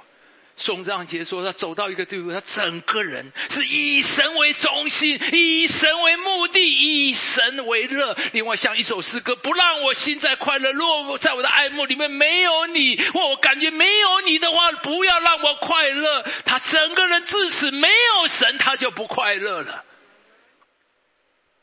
[0.59, 8.16] 宋章杰说：“他走到一个地步，他整个人是以神为中心，以神为目的，以神为乐。
[8.33, 16.24] 另外，像一首诗歌：不让我心在快乐，若在我的爱慕里面没有你，或我感觉没有你的话，不要让我快乐。
[16.70, 19.85] 整个人自此没有神，他就不快乐了。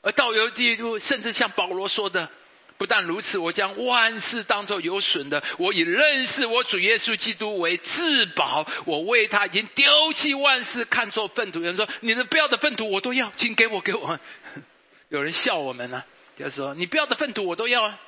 [0.02, 2.30] 而到有地步，甚至像保罗说的。”
[2.76, 5.42] 不但如此，我将万事当作有损的。
[5.60, 8.68] 我以认识我主耶稣基督为至宝。
[8.86, 11.60] 我为他已经丢弃万事，看作粪土。
[11.60, 14.20] 有人说：“你的不要的粪土我都要，请给我给我。”
[15.10, 16.04] 有人笑我们呢，
[16.38, 18.00] 就说：“你不要的粪土我都要啊。”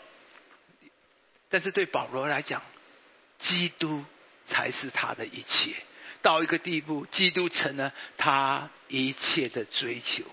[1.50, 2.62] 但是对保罗来讲，
[3.40, 4.04] 基督
[4.48, 5.76] 才是他的一切。
[6.26, 10.24] 到一个地步，基督成了他一切的追求。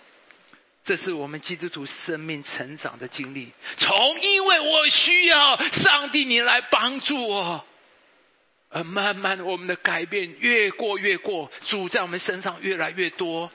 [0.86, 3.52] 这是我们基督徒生命成长的经历。
[3.76, 7.62] 从因为我需要上帝你来帮助我，
[8.70, 13.50] 而慢慢我们的改变越过越过，主在我们身上越来越多，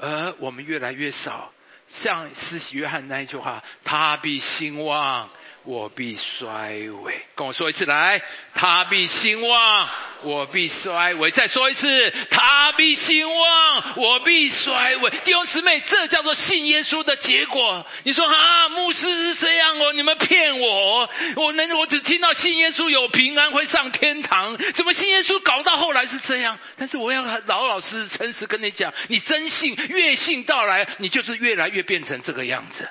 [0.00, 1.52] 而我们越来越少。
[1.88, 5.30] 像施洗约翰那一句话：“他必兴旺，
[5.64, 8.20] 我必衰微。”跟我说一次来，
[8.54, 9.88] 他必兴旺。
[10.24, 11.32] 我必衰微。
[11.32, 15.10] 再说一次，他必兴旺，我必衰微。
[15.24, 17.84] 弟兄姊妹，这叫做信耶稣的结果。
[18.04, 21.10] 你说啊，牧师是这样哦，你们骗我。
[21.34, 24.56] 我能，我只听到信耶稣有平安，会上天堂。
[24.74, 26.56] 怎么信耶稣搞到后来是这样？
[26.76, 32.88] 但是我要老老实实、诚实跟你讲，你真信，越信到来，你就是越来越变成这个样子。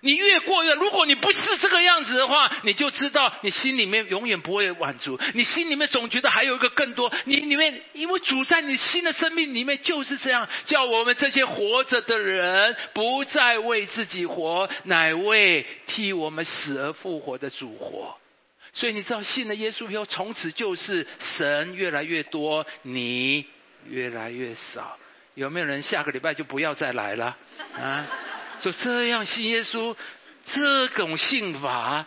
[0.00, 7.12] 你越过越，如果你不是这个样子的话，你就知道你心里面永远不会满足，你心里面总觉得还有一个更多。
[7.24, 18.16] 你里面因为主在你新的生命里面就是这样，叫我们这些活着的人不再为自己活，乃为替我们死而复活的主活。
[18.72, 23.44] 所以你知道信了耶稣以后，从此就是神越来越多，你
[23.88, 24.96] 越来越少。
[25.34, 27.36] 有没有人下个礼拜就不要再来了
[27.74, 28.06] 啊？
[28.60, 29.96] 就这样信耶稣，
[30.52, 32.06] 这种信法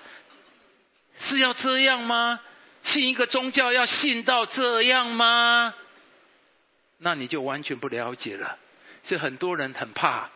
[1.19, 2.39] 是要这样吗？
[2.83, 5.73] 信一个宗教要信到这样吗？
[6.97, 8.57] 那你就完全不了解了。
[9.03, 10.29] 所以很多人很怕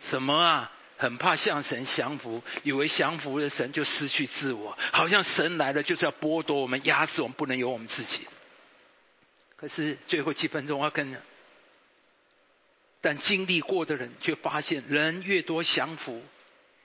[0.00, 0.72] 什么啊？
[0.96, 8.26] 很怕向神降服，以为降服了神就失去自我，好像神来了就是要剥夺我们、压制我们，不能有我们自己。
[9.56, 11.16] 可是最后几分钟，我要跟。
[13.00, 16.22] 但经历过的人却发现，人越多降服，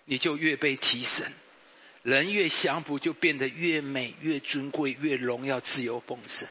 [0.06, 1.26] 你就越被提升；
[2.04, 6.47] 人越降服，就变得越美、越尊贵、越荣耀、自由丰盛。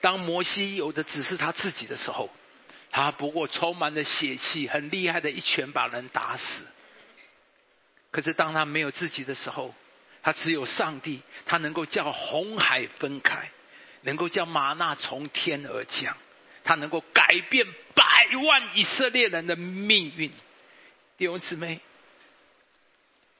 [0.00, 2.28] 当摩西有的只是他自己的时候，
[2.90, 6.66] 他不过充满了血气，很厉害的一拳把人打死。
[8.10, 9.72] 可是当他没有自己的时候，
[10.22, 13.48] 他只有上帝，他能够叫红海分开，
[14.02, 16.16] 能够叫玛纳从天而降。
[16.70, 20.30] 他能够改变百万以色列人的命运，
[21.18, 21.80] 弟兄姊妹，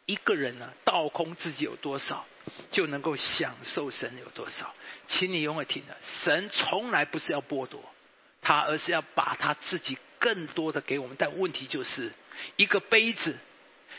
[0.04, 2.26] 一个人呢，倒空自己有多少，
[2.72, 4.74] 就能够享受神有多少。
[5.06, 7.80] 请你永远听着，神从来不是要剥夺
[8.42, 11.14] 他，而是要把他自己更多的给我们。
[11.16, 12.10] 但问题就是，
[12.56, 13.38] 一个杯子，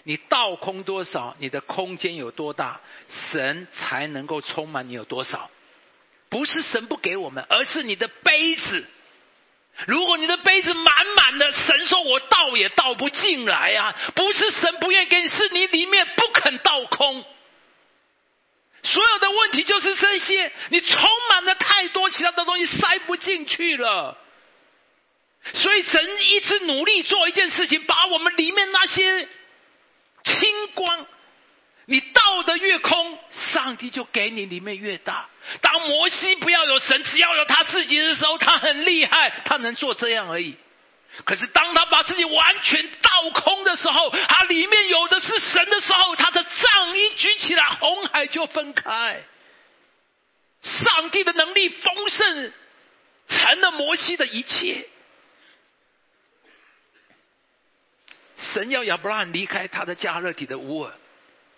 [0.04, 5.50] 你倒空多少，你的空间有多大，神才能够充满你有多少？
[6.28, 8.86] 不是神不给我们，而是你的杯子。
[9.88, 13.96] 如果你的杯子满满的，神说我倒也倒不进来啊！
[14.16, 17.26] 不是神不愿意给你，是你里面不肯倒空。
[18.84, 24.18] 所有的问题就是这些，你充满了太多其他的东西，塞不进去了。
[25.54, 29.28] 所以神一直努力做一件事情，把我们里面那些
[30.24, 31.08] 清光。
[31.92, 35.28] 你倒的越空，上帝就给你里面越大。
[35.60, 40.56] 当摩西不要有神，只要有他自己的时候，他很厉害，他能做这样而已。
[41.26, 49.22] 可是当他把自己完全倒空的时候，他里面有的是神的时候，他的杖一举起来，红海就分开。
[50.62, 52.54] 上帝的能力丰盛，
[53.28, 54.88] 成了摩西的一切。
[58.38, 60.94] 神要亚伯拉罕离开他的加勒底的乌尔。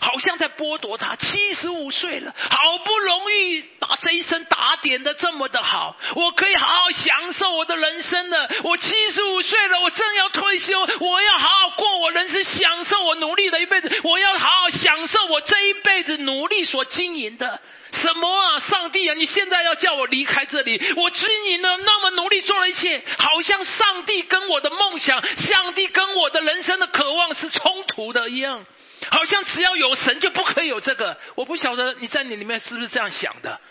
[0.03, 8.49] 好像在剥夺他，七十五岁了，好不容易把这一生打点的这么的好，我可以好好享受我的人生了。
[8.63, 13.89] 我七十五岁了，我正要退休，我要好好过我人生，享受我努力的一辈子。
[14.03, 17.61] 我要好好享受我这一辈子努力所经营的
[17.93, 18.59] 什么啊？
[18.59, 19.13] 上帝啊！
[19.13, 28.65] 你现在要叫我离开这里，我经营了那么努力做了一切，好像上帝跟我的梦想，上帝跟我的人生的渴望是冲突的一样。
[29.13, 33.61] 好像只要有神就不可以有这个，我不晓得你在你里面是不是这样想的。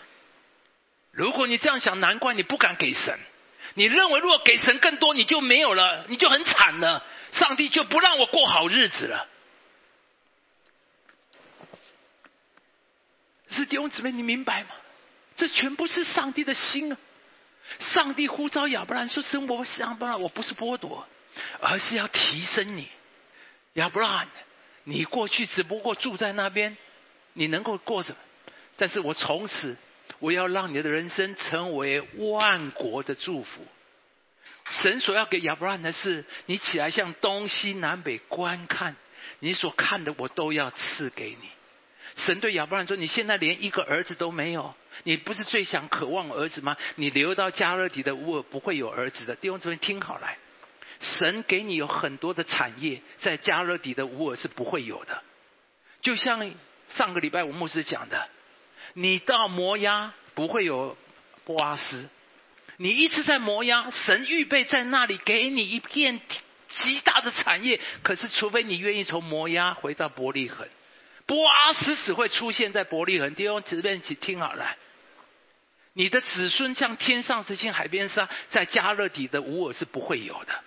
[1.11, 3.19] 如果你这样想，难怪你不敢给神。
[3.73, 7.03] 你认为如果给神更多，你就没有了，你就很惨了。
[7.33, 9.27] 上帝就不让我过好日子了。
[13.49, 14.69] 是弟兄姊妹，你明白吗？
[15.35, 16.97] 这全部是上帝的心啊！
[17.79, 21.05] 上帝呼召亚伯兰说：“生活亚伯兰，我不是剥夺，
[21.59, 22.87] 而是要提升你，
[23.73, 24.29] 亚伯兰。”
[24.83, 26.75] 你过去只不过住在那边，
[27.33, 28.15] 你能够过着，
[28.77, 29.77] 但是我从此
[30.19, 33.65] 我要让你的人生成为万国的祝福。
[34.81, 38.95] 神所要给亚伯拉罕的是，你起来向东西南北观看，
[39.39, 41.49] 你所看的我都要赐给你。
[42.15, 46.77] 神对亚伯拉罕说：“你现在连一个儿子都没有，你不是最想渴望儿子吗？
[46.95, 50.37] 你留到加勒底的乌尔不会有儿子的。”弟兄姊妹，听好来。
[51.03, 55.21] 神给你有很多的产业，在加勒底的乌尔是不会有的。
[56.01, 56.49] 就像
[56.89, 58.29] 上个礼拜我牧师讲的，
[58.93, 60.97] 你到摩押不会有
[61.43, 62.07] 波阿斯，
[62.77, 66.19] 你一直在摩押，神预备在那里给你一片
[66.69, 67.79] 极大的产业。
[68.01, 70.67] 可是除非你愿意从摩押回到伯利恒，
[71.25, 73.35] 波阿斯只会出现在伯利恒。
[73.35, 74.75] 弟兄姊妹，请听好了，
[75.93, 80.63] 你的子孙像天上之星、海边沙，在加勒底的乌尔是不会有的。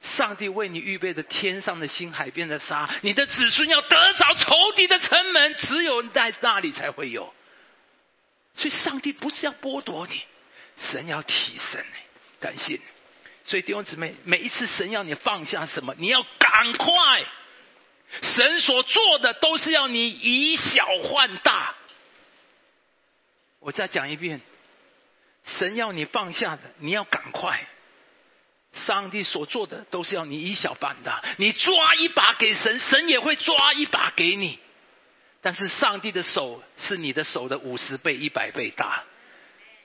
[0.00, 7.34] 上帝为你预备的天上的星、海边的沙，你的子孙要得着仇敌的城门，只有在那里才会有。
[8.54, 10.22] 所以，上帝不是要剥夺你，
[10.78, 11.98] 神要提升你。
[12.40, 12.80] 感谢你。
[13.44, 17.24] 所以弟兄姊妹，每一次神要你放下什么，你要赶快。
[18.22, 21.74] 神所做的都是要你以小换大。
[23.60, 24.40] 我再讲一遍，
[25.44, 27.66] 神要你放下的，你要赶快。
[28.72, 34.58] 上帝所做的都是要你以小办大，你抓一把给神，神也会抓一把给你。
[35.42, 39.02] 但是上帝的手是你的手的五十倍、一百倍大，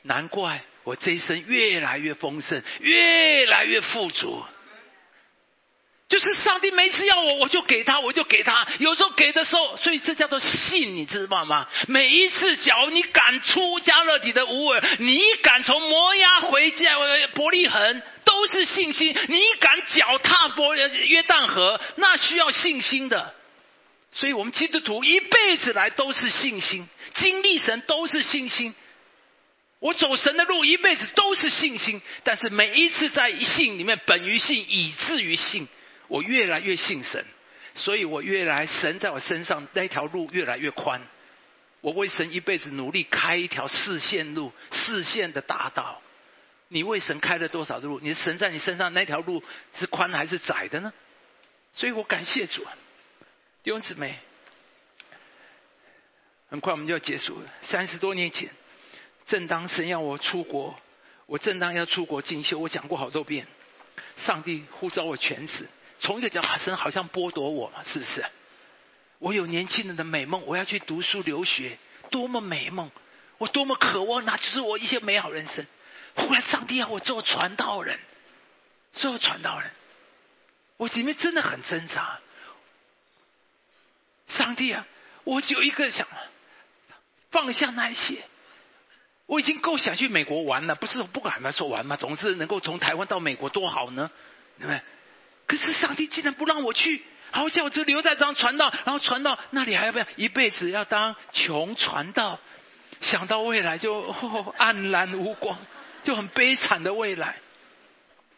[0.03, 4.43] 难怪我这一生越来越丰盛，越来越富足。
[6.07, 8.67] 就是上帝每次要我，我就给他，我就给他。
[8.79, 11.67] 有时候给的时候，所以这叫做信，你知道吗？
[11.87, 16.95] 每一次，假如你敢出加勒底的乌尔，你敢从摩押回家
[17.33, 18.01] 伯利恒。
[18.25, 23.33] 都是信心，你敢脚踏波约旦河，那需要信心的。
[24.11, 28.73] 所以，我们基督徒一辈子来都是信心，经历神都是信心。
[29.79, 35.67] 我走神的路一辈子都是信心，但是每一次在信里面，本于信，以至于信，
[36.07, 37.23] 我越来越信神，
[37.75, 41.01] 所以我越来神在我身上那条路越来越宽。
[41.81, 46.01] 我为神一辈子努力开一条四线路，四线的大道。
[46.67, 47.99] 你为神开了多少的路？
[47.99, 49.43] 你的神在你身上那条路
[49.75, 50.91] 是宽还是窄的呢？
[51.73, 52.63] 所以我感谢主，
[53.61, 54.15] 弟兄姊妹。
[56.47, 57.49] 很快我们就要结束了。
[57.61, 58.49] 三十多年前，
[59.25, 60.79] 正当神要我出国，
[61.25, 63.45] 我正当要出国进修，我讲过好多遍，
[64.15, 65.67] 上帝呼召我全职。
[65.99, 68.25] 从一个角度，神好像剥夺我嘛，是不是？
[69.19, 71.77] 我有年轻人的美梦，我要去读书留学，
[72.11, 72.91] 多么美梦！
[73.37, 75.65] 我多么渴望，那就是我一些美好人生。
[76.15, 77.99] 忽然，上帝要我做传道人，
[78.93, 79.71] 做传道人，
[80.77, 82.19] 我里面真的很挣扎。
[84.27, 84.85] 上帝啊，
[85.23, 86.07] 我就一个想
[87.31, 88.23] 放下那些，
[89.25, 94.09] 我已经够想去美国玩了，不是不敢说玩嘛，总是能够从台湾到美国多好呢，
[94.59, 94.81] 对不对？
[95.47, 102.39] 可是上帝竟然不让我去，好叫我就留在这传道，然后传道那里还要不要一辈子要当穷传道？
[103.01, 104.11] 想到未来就
[104.57, 105.57] 黯然无光。
[106.03, 107.37] 就很悲惨的未来，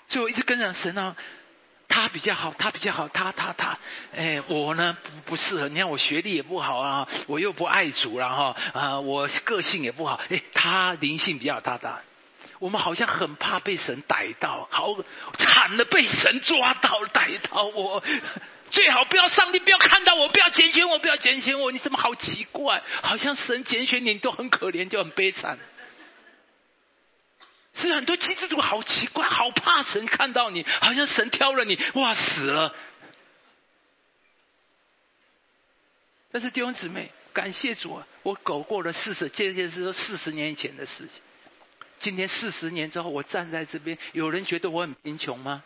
[0.08, 1.14] 所以我一直跟着神啊，
[1.90, 3.78] 他比较好，他比较好，他他他，
[4.16, 5.68] 哎，我呢不不适合。
[5.68, 10.18] 你看我学历也不好啊，我又不爱主了哈啊，我个性也不好。
[10.30, 12.02] 哎，他灵性比较大大。
[12.60, 14.96] 我们好像很怕被神逮到，好
[15.38, 18.04] 惨的被神抓到逮到我。
[18.70, 21.72] 最好不要上帝，不要看到我，不要拣选我，不要拣选我。
[21.72, 22.84] 你怎么好奇怪？
[23.02, 25.58] 好像神拣选你都很可怜，就很悲惨。
[27.74, 32.76] 是很多基督徒好奇怪，好怕神看到你，好像神挑了你，哇死了。
[36.32, 41.22] 但是弟兄姊妹，感谢主、啊，我苟过了四十，这件事是四十年前的事情。
[42.00, 45.64] 今天四十年之后，我站在这边，有人觉得我很贫穷吗？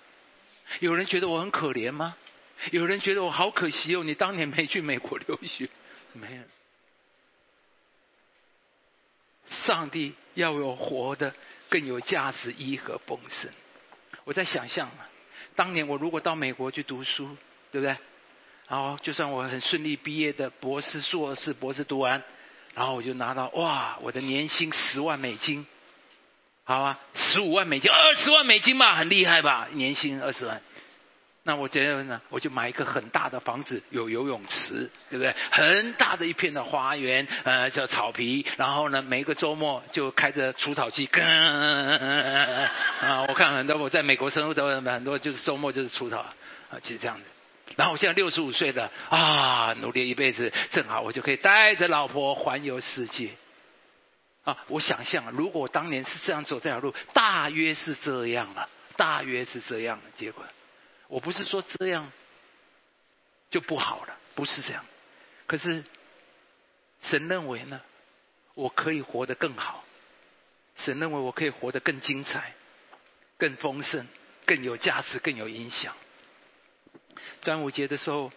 [0.79, 2.15] 有人觉得我很可怜吗？
[2.71, 4.03] 有人觉得我好可惜哦？
[4.03, 5.67] 你当年没去美国留学，
[6.13, 6.43] 没有。
[9.49, 11.33] 上帝要有活的
[11.69, 13.51] 更有价值、意义和丰盛。
[14.23, 15.09] 我在想象啊，
[15.55, 17.35] 当年我如果到美国去读书，
[17.71, 17.97] 对不对？
[18.69, 22.23] 然后就算我很顺利毕业的博士、硕士、博士读完，
[22.73, 25.67] 然后我就拿到哇，我的年薪十万美金，
[26.71, 29.67] 好啊，十五万美金、二十万美金嘛，很厉害吧？
[29.73, 30.61] 年薪二十万。
[31.43, 35.35] 那我觉得呢，我就买一个很大的房子，有游泳池，对不对？
[35.51, 38.45] 很大的一片的花园，呃，叫草皮。
[38.55, 46.33] 然后呢，每一个周末就开着除草机，啊，我看很多我在美国生活的很多，就是周末就是除草，啊，
[46.81, 47.23] 就是这样子。
[47.75, 53.31] 然后我现在六十五岁了，啊，努力一辈子，正好我就可以带着老婆环游世界。
[54.43, 58.67] 啊，我想象，如果当年是这样走这条路，大约是这样了，
[58.97, 60.43] 大约是这样的结果。
[61.07, 62.11] 我不是说这样
[63.49, 64.83] 就不好了，不是这样。
[65.45, 65.83] 可是
[67.01, 67.81] 神认为呢，
[68.55, 69.83] 我可以活得更好。
[70.77, 72.55] 神认为我可以活得更精彩、
[73.37, 74.07] 更丰盛、
[74.45, 75.93] 更有价值、更有影响。
[77.41, 78.31] 端午节的时候，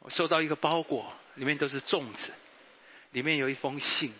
[0.00, 2.32] 我收到一个包裹，里面都是粽子，
[3.12, 4.12] 里面有一封信，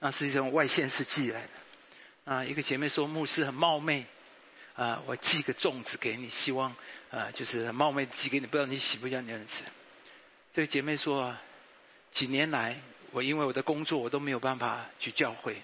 [0.00, 2.32] 那是一种外县市寄来的。
[2.32, 4.06] 啊，一个姐妹说牧师很冒昧。
[4.74, 6.72] 啊，我寄个粽子给你，希望
[7.10, 9.64] 啊，就是很冒昧的寄给你，不知道你喜不喜欢这样子。
[10.54, 11.34] 这个姐妹说，
[12.12, 12.80] 几年来
[13.10, 15.60] 我因为我的工作，我都没有办法去教会。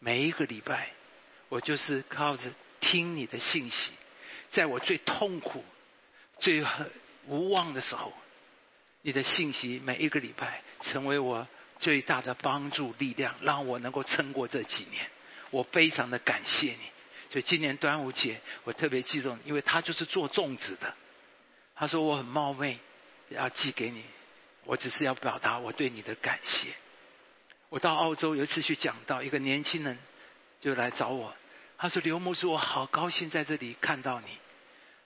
[0.00, 0.90] 每一个礼拜，
[1.48, 2.50] 我就是靠着
[2.80, 3.92] 听你的信息，
[4.50, 5.64] 在我最痛苦、
[6.40, 6.64] 最
[7.26, 8.12] 无望的时候，
[9.02, 11.46] 你的信息每一个礼拜成为我
[11.78, 15.06] 最大的帮助力量，让我能够撑过这几年。
[15.50, 16.90] 我非常的感谢你。
[17.30, 20.94] 所以今年端午节，我特别记重，因为他就是做粽子的。
[21.74, 22.78] 他说我很冒昧
[23.28, 24.02] 要寄给你，
[24.64, 26.68] 我只是要表达我对你的感谢。
[27.68, 29.98] 我到澳洲有一次去讲到，一个年轻人
[30.60, 31.36] 就来找我，
[31.76, 34.26] 他说刘牧师，我好高兴在这里看到你。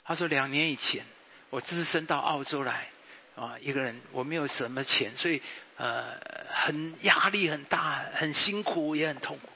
[0.04, 1.04] 他说两年以前
[1.50, 2.88] 我只身到澳洲来
[3.34, 5.42] 啊，一个人我没有什么钱，所以
[5.82, 6.04] 呃
[6.48, 9.48] 很压力很大，很辛苦也很痛苦。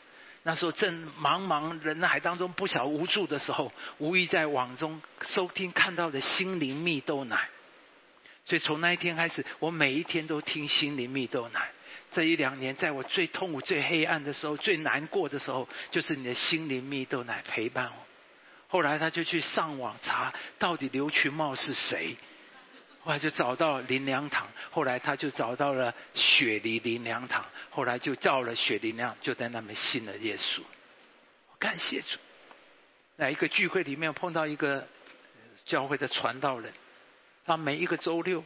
[0.42, 7.48] 那时候正茫茫人海当中不晓无助的时候，无意在网中收听看到的心灵蜜豆奶，
[8.44, 11.70] 所以从那一天开始，我每一天都听心灵蜜豆奶。
[12.12, 18.06] 这一两年，在我最痛苦、最黑暗的时候、最难过的时候，就是你的心灵蜜豆奶陪伴我。
[18.68, 22.16] 后来他就去上网查，到底刘群茂是谁。
[23.06, 30.60] 后来就找到林良堂，后来他就找到了雪梨林良堂，后来就叫了雪梨良，就在那边信了耶稣。
[31.60, 32.18] 感谢主，
[33.16, 34.88] 在一个聚会里面碰到一个
[35.64, 36.72] 教会的传道人，
[37.44, 38.44] 他每一个周六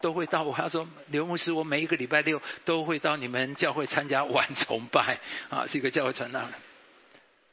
[0.00, 0.44] 都会到。
[0.44, 5.18] 我他说刘牧师，我每一个礼拜六都会到你们教会参加晚崇拜
[5.50, 6.52] 啊，是一个教会传道人。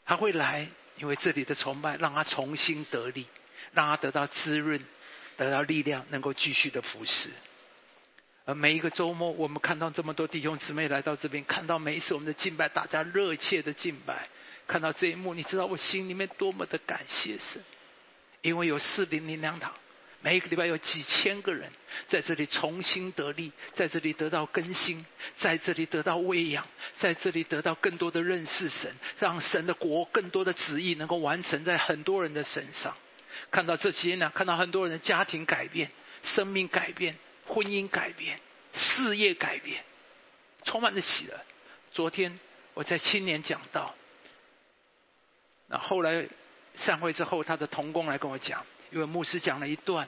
[0.05, 3.27] 他会来，因为这里的崇拜让他重新得力，
[3.73, 4.81] 让他得到滋润。
[5.37, 7.29] 得到力量，能够继续的服侍。
[8.45, 14.27] 而每一个周末，我们看到这么多弟兄姊妹来到这边，看到每一次我们的敬拜，大家热切的敬拜，
[14.67, 17.61] 看到这一幕，你知道我心里面多么的感谢神，
[18.41, 19.73] 因为有四零零两堂，
[20.21, 21.69] 每一个礼拜有几千个人
[22.07, 26.65] 在这里重新得力，在这里得到更新，在这里得到喂养，
[26.99, 32.95] 在这里得到更多的认识神，让神的国更多的旨意能够完成在很多人的身上。
[33.51, 35.89] 看到这些呢，看到很多人的家庭改变、
[36.23, 37.15] 生命改变、
[37.45, 38.39] 婚姻改变、
[38.73, 39.83] 事业改变，
[40.63, 41.39] 充满着喜乐。
[41.91, 42.37] 昨天
[42.73, 43.95] 我在青年讲到，
[45.67, 46.27] 那后来
[46.75, 50.07] 散会之后，他的同工来跟我讲，因为牧师讲了一段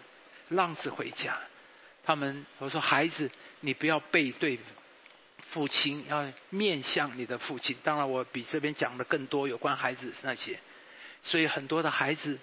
[0.49, 1.37] 浪子回家，
[2.03, 4.59] 他们我说孩子，你不要背对
[5.51, 7.75] 父亲，要面向你的父亲。
[7.83, 10.59] 当然，我比这边讲的更多有关孩子那些，
[11.23, 12.37] 所以很多的孩子。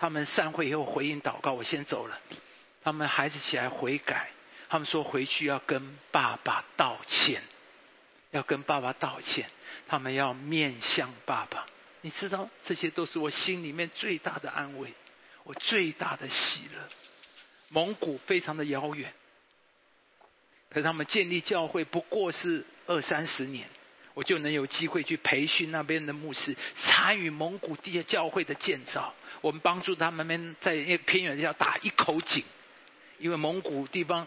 [0.00, 2.18] 他们散会以后回应祷告，我先走了。
[2.82, 4.30] 他们孩子起来悔改，
[4.70, 7.42] 他们说回去要跟爸爸道歉，
[8.30, 9.50] 要跟爸爸道歉。
[9.86, 11.66] 他们要面向爸爸，
[12.00, 14.94] 你知道，这些都是我心里面最大的安慰，
[15.44, 16.80] 我最大的喜乐。
[17.68, 19.12] 蒙古非常的遥远，
[20.70, 23.68] 可是他们建立教会不过是二三十年，
[24.14, 29.14] 我就能有机会去培训那边的牧师，参与蒙古地的教会的建造。
[29.40, 32.44] 我们帮助他们们在那个偏远地方打一口井，
[33.18, 34.26] 因为蒙古地方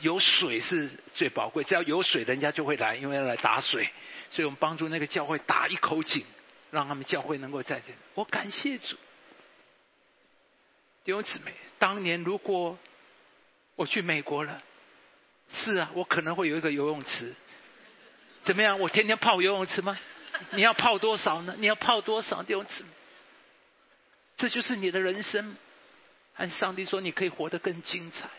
[0.00, 3.90] 有水是最宝贵，只要有水，人家就会来，因为要来打水。
[4.30, 6.24] 所以我们帮助那个教会打一口井，
[6.70, 7.92] 让他们教会能够在这。
[8.14, 8.96] 我感谢主，
[11.04, 12.78] 弟兄姊妹，当年如果
[13.74, 14.62] 我去美国了，
[15.50, 17.34] 是啊，我可能会有一个游泳池。
[18.48, 18.80] 怎么样？
[18.80, 19.98] 我天天泡游泳池吗？
[20.52, 21.54] 你要泡多少呢？
[21.58, 22.82] 你要泡多少游泳池？
[24.38, 25.54] 这就是你的人生。
[26.36, 28.30] 按上帝说，你可以活得更精彩，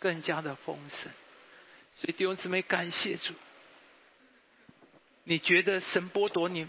[0.00, 1.10] 更加的丰盛。
[1.96, 3.32] 所以弟兄姊妹，感谢主。
[5.24, 6.66] 你觉得神剥夺你，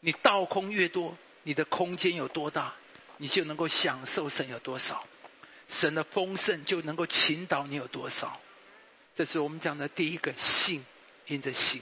[0.00, 2.74] 你倒空越多，你的空间有多大，
[3.16, 5.06] 你就能够享受神有多少，
[5.70, 8.38] 神的丰盛就能够倾倒你有多少。
[9.16, 10.84] 这是我们讲的第一个信，
[11.30, 11.80] 因着信。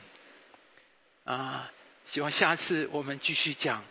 [1.25, 1.71] 啊，
[2.13, 3.83] 希望下次我们继续讲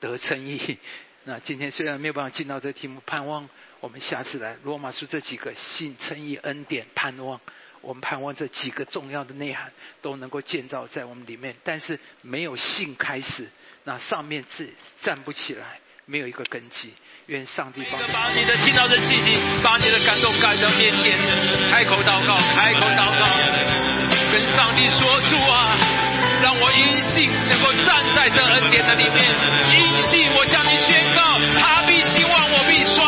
[0.00, 0.78] 得称义。
[1.24, 3.48] 那今天虽然没有办法进到这题目，盼望
[3.80, 7.40] 我们下次来罗马书这几个信、称义、恩典、盼望。
[7.80, 13.46] 我们盼望这几个重要的内涵都能够建造在我们里面，但是没有信开始，
[13.84, 16.92] 那上面字站不起来，没有一个根基。
[17.26, 21.18] 愿上帝帮把你的听到的信息，把你的感动带到面前，
[21.70, 23.03] 开口祷告，开口祷，
[24.34, 25.78] 跟上帝说主啊，
[26.42, 29.24] 让我因信能够站在这恩典的里面，
[29.70, 33.03] 因信我向你宣告，他必希望我必说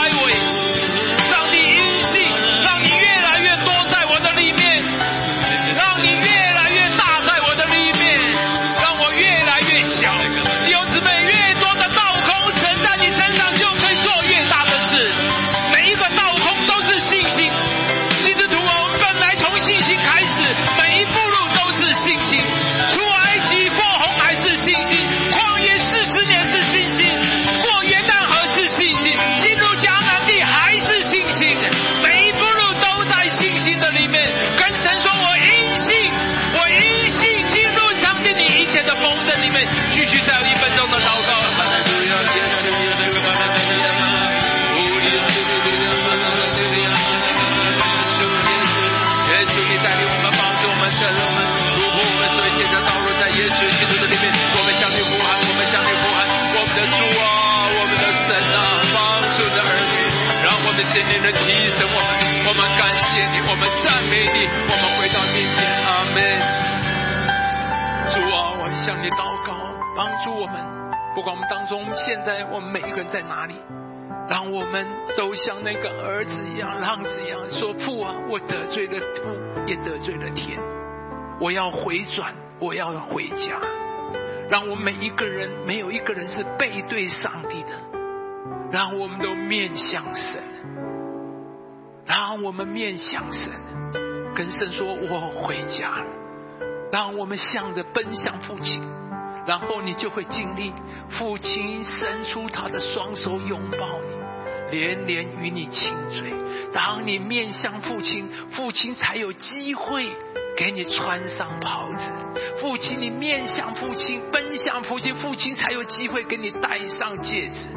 [72.26, 73.54] 在我们每一个人在哪里？
[74.28, 74.84] 让我们
[75.16, 79.28] 都像那个儿子一样、浪子一样，说：“父啊，我得罪了父，
[79.64, 80.58] 也得罪了天，
[81.40, 83.60] 我要回转，我要回家。”
[84.50, 87.68] 让我们每一个人没有一个人是背对上帝的，
[88.72, 90.42] 让我们都面向神，
[92.04, 93.52] 让我们面向神，
[94.34, 96.06] 跟神说：“我回家了。”
[96.90, 98.82] 让我们向着奔向父亲。
[99.46, 100.72] 然后你就会尽力
[101.08, 104.00] 父亲伸出他的双手拥抱
[104.70, 106.34] 你，连连与你亲嘴。
[106.72, 110.08] 当你面向父亲，父亲才有机会
[110.56, 112.12] 给你穿上袍子。
[112.60, 117.68] 父亲，你面向父亲，奔向父亲，父亲才有机会给你戴上戒指。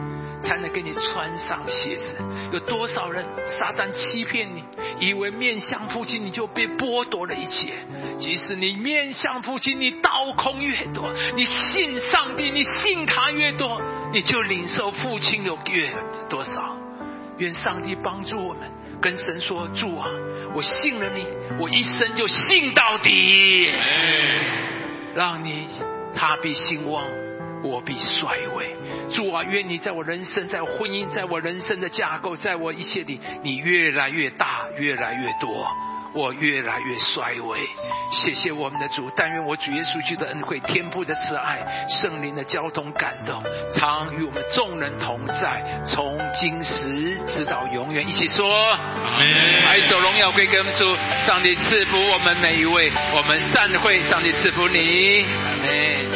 [0.44, 2.16] 才能给你穿上鞋子。
[2.52, 4.64] 有多少人撒旦欺骗你，
[5.00, 7.74] 以为面向父亲你就被剥夺了一切。
[8.20, 13.82] 即使你面向父亲，你倒空越多，你信上帝，你信他越多，
[14.12, 15.94] 你就领受父亲有越
[16.30, 16.76] 多少。
[17.38, 18.70] 愿上帝帮助我们，
[19.02, 20.10] 跟神说主啊，
[20.54, 21.26] 我信了你，
[21.58, 23.72] 我一生就信到底，
[25.16, 25.68] 让你
[26.14, 27.06] 他必兴旺，
[27.64, 28.76] 我必衰微。
[29.12, 35.68] 主啊，愿你在我人生、在婚姻、在我人生的架构、在我一切里，你越来越大，越来越多，
[36.14, 37.60] 我越来越衰微。
[38.12, 43.44] 谢谢我们的主，但愿我主耶稣基督的恩惠、天父的慈爱、圣灵的交通感动，
[43.74, 48.08] 常与我们众人同在，从今时直到永远。
[48.08, 48.78] 一起说，
[49.66, 50.96] 把一首荣耀归给我们主，
[51.26, 56.10] 上帝赐福我们每一位，我们散会，上帝赐福你，阿门。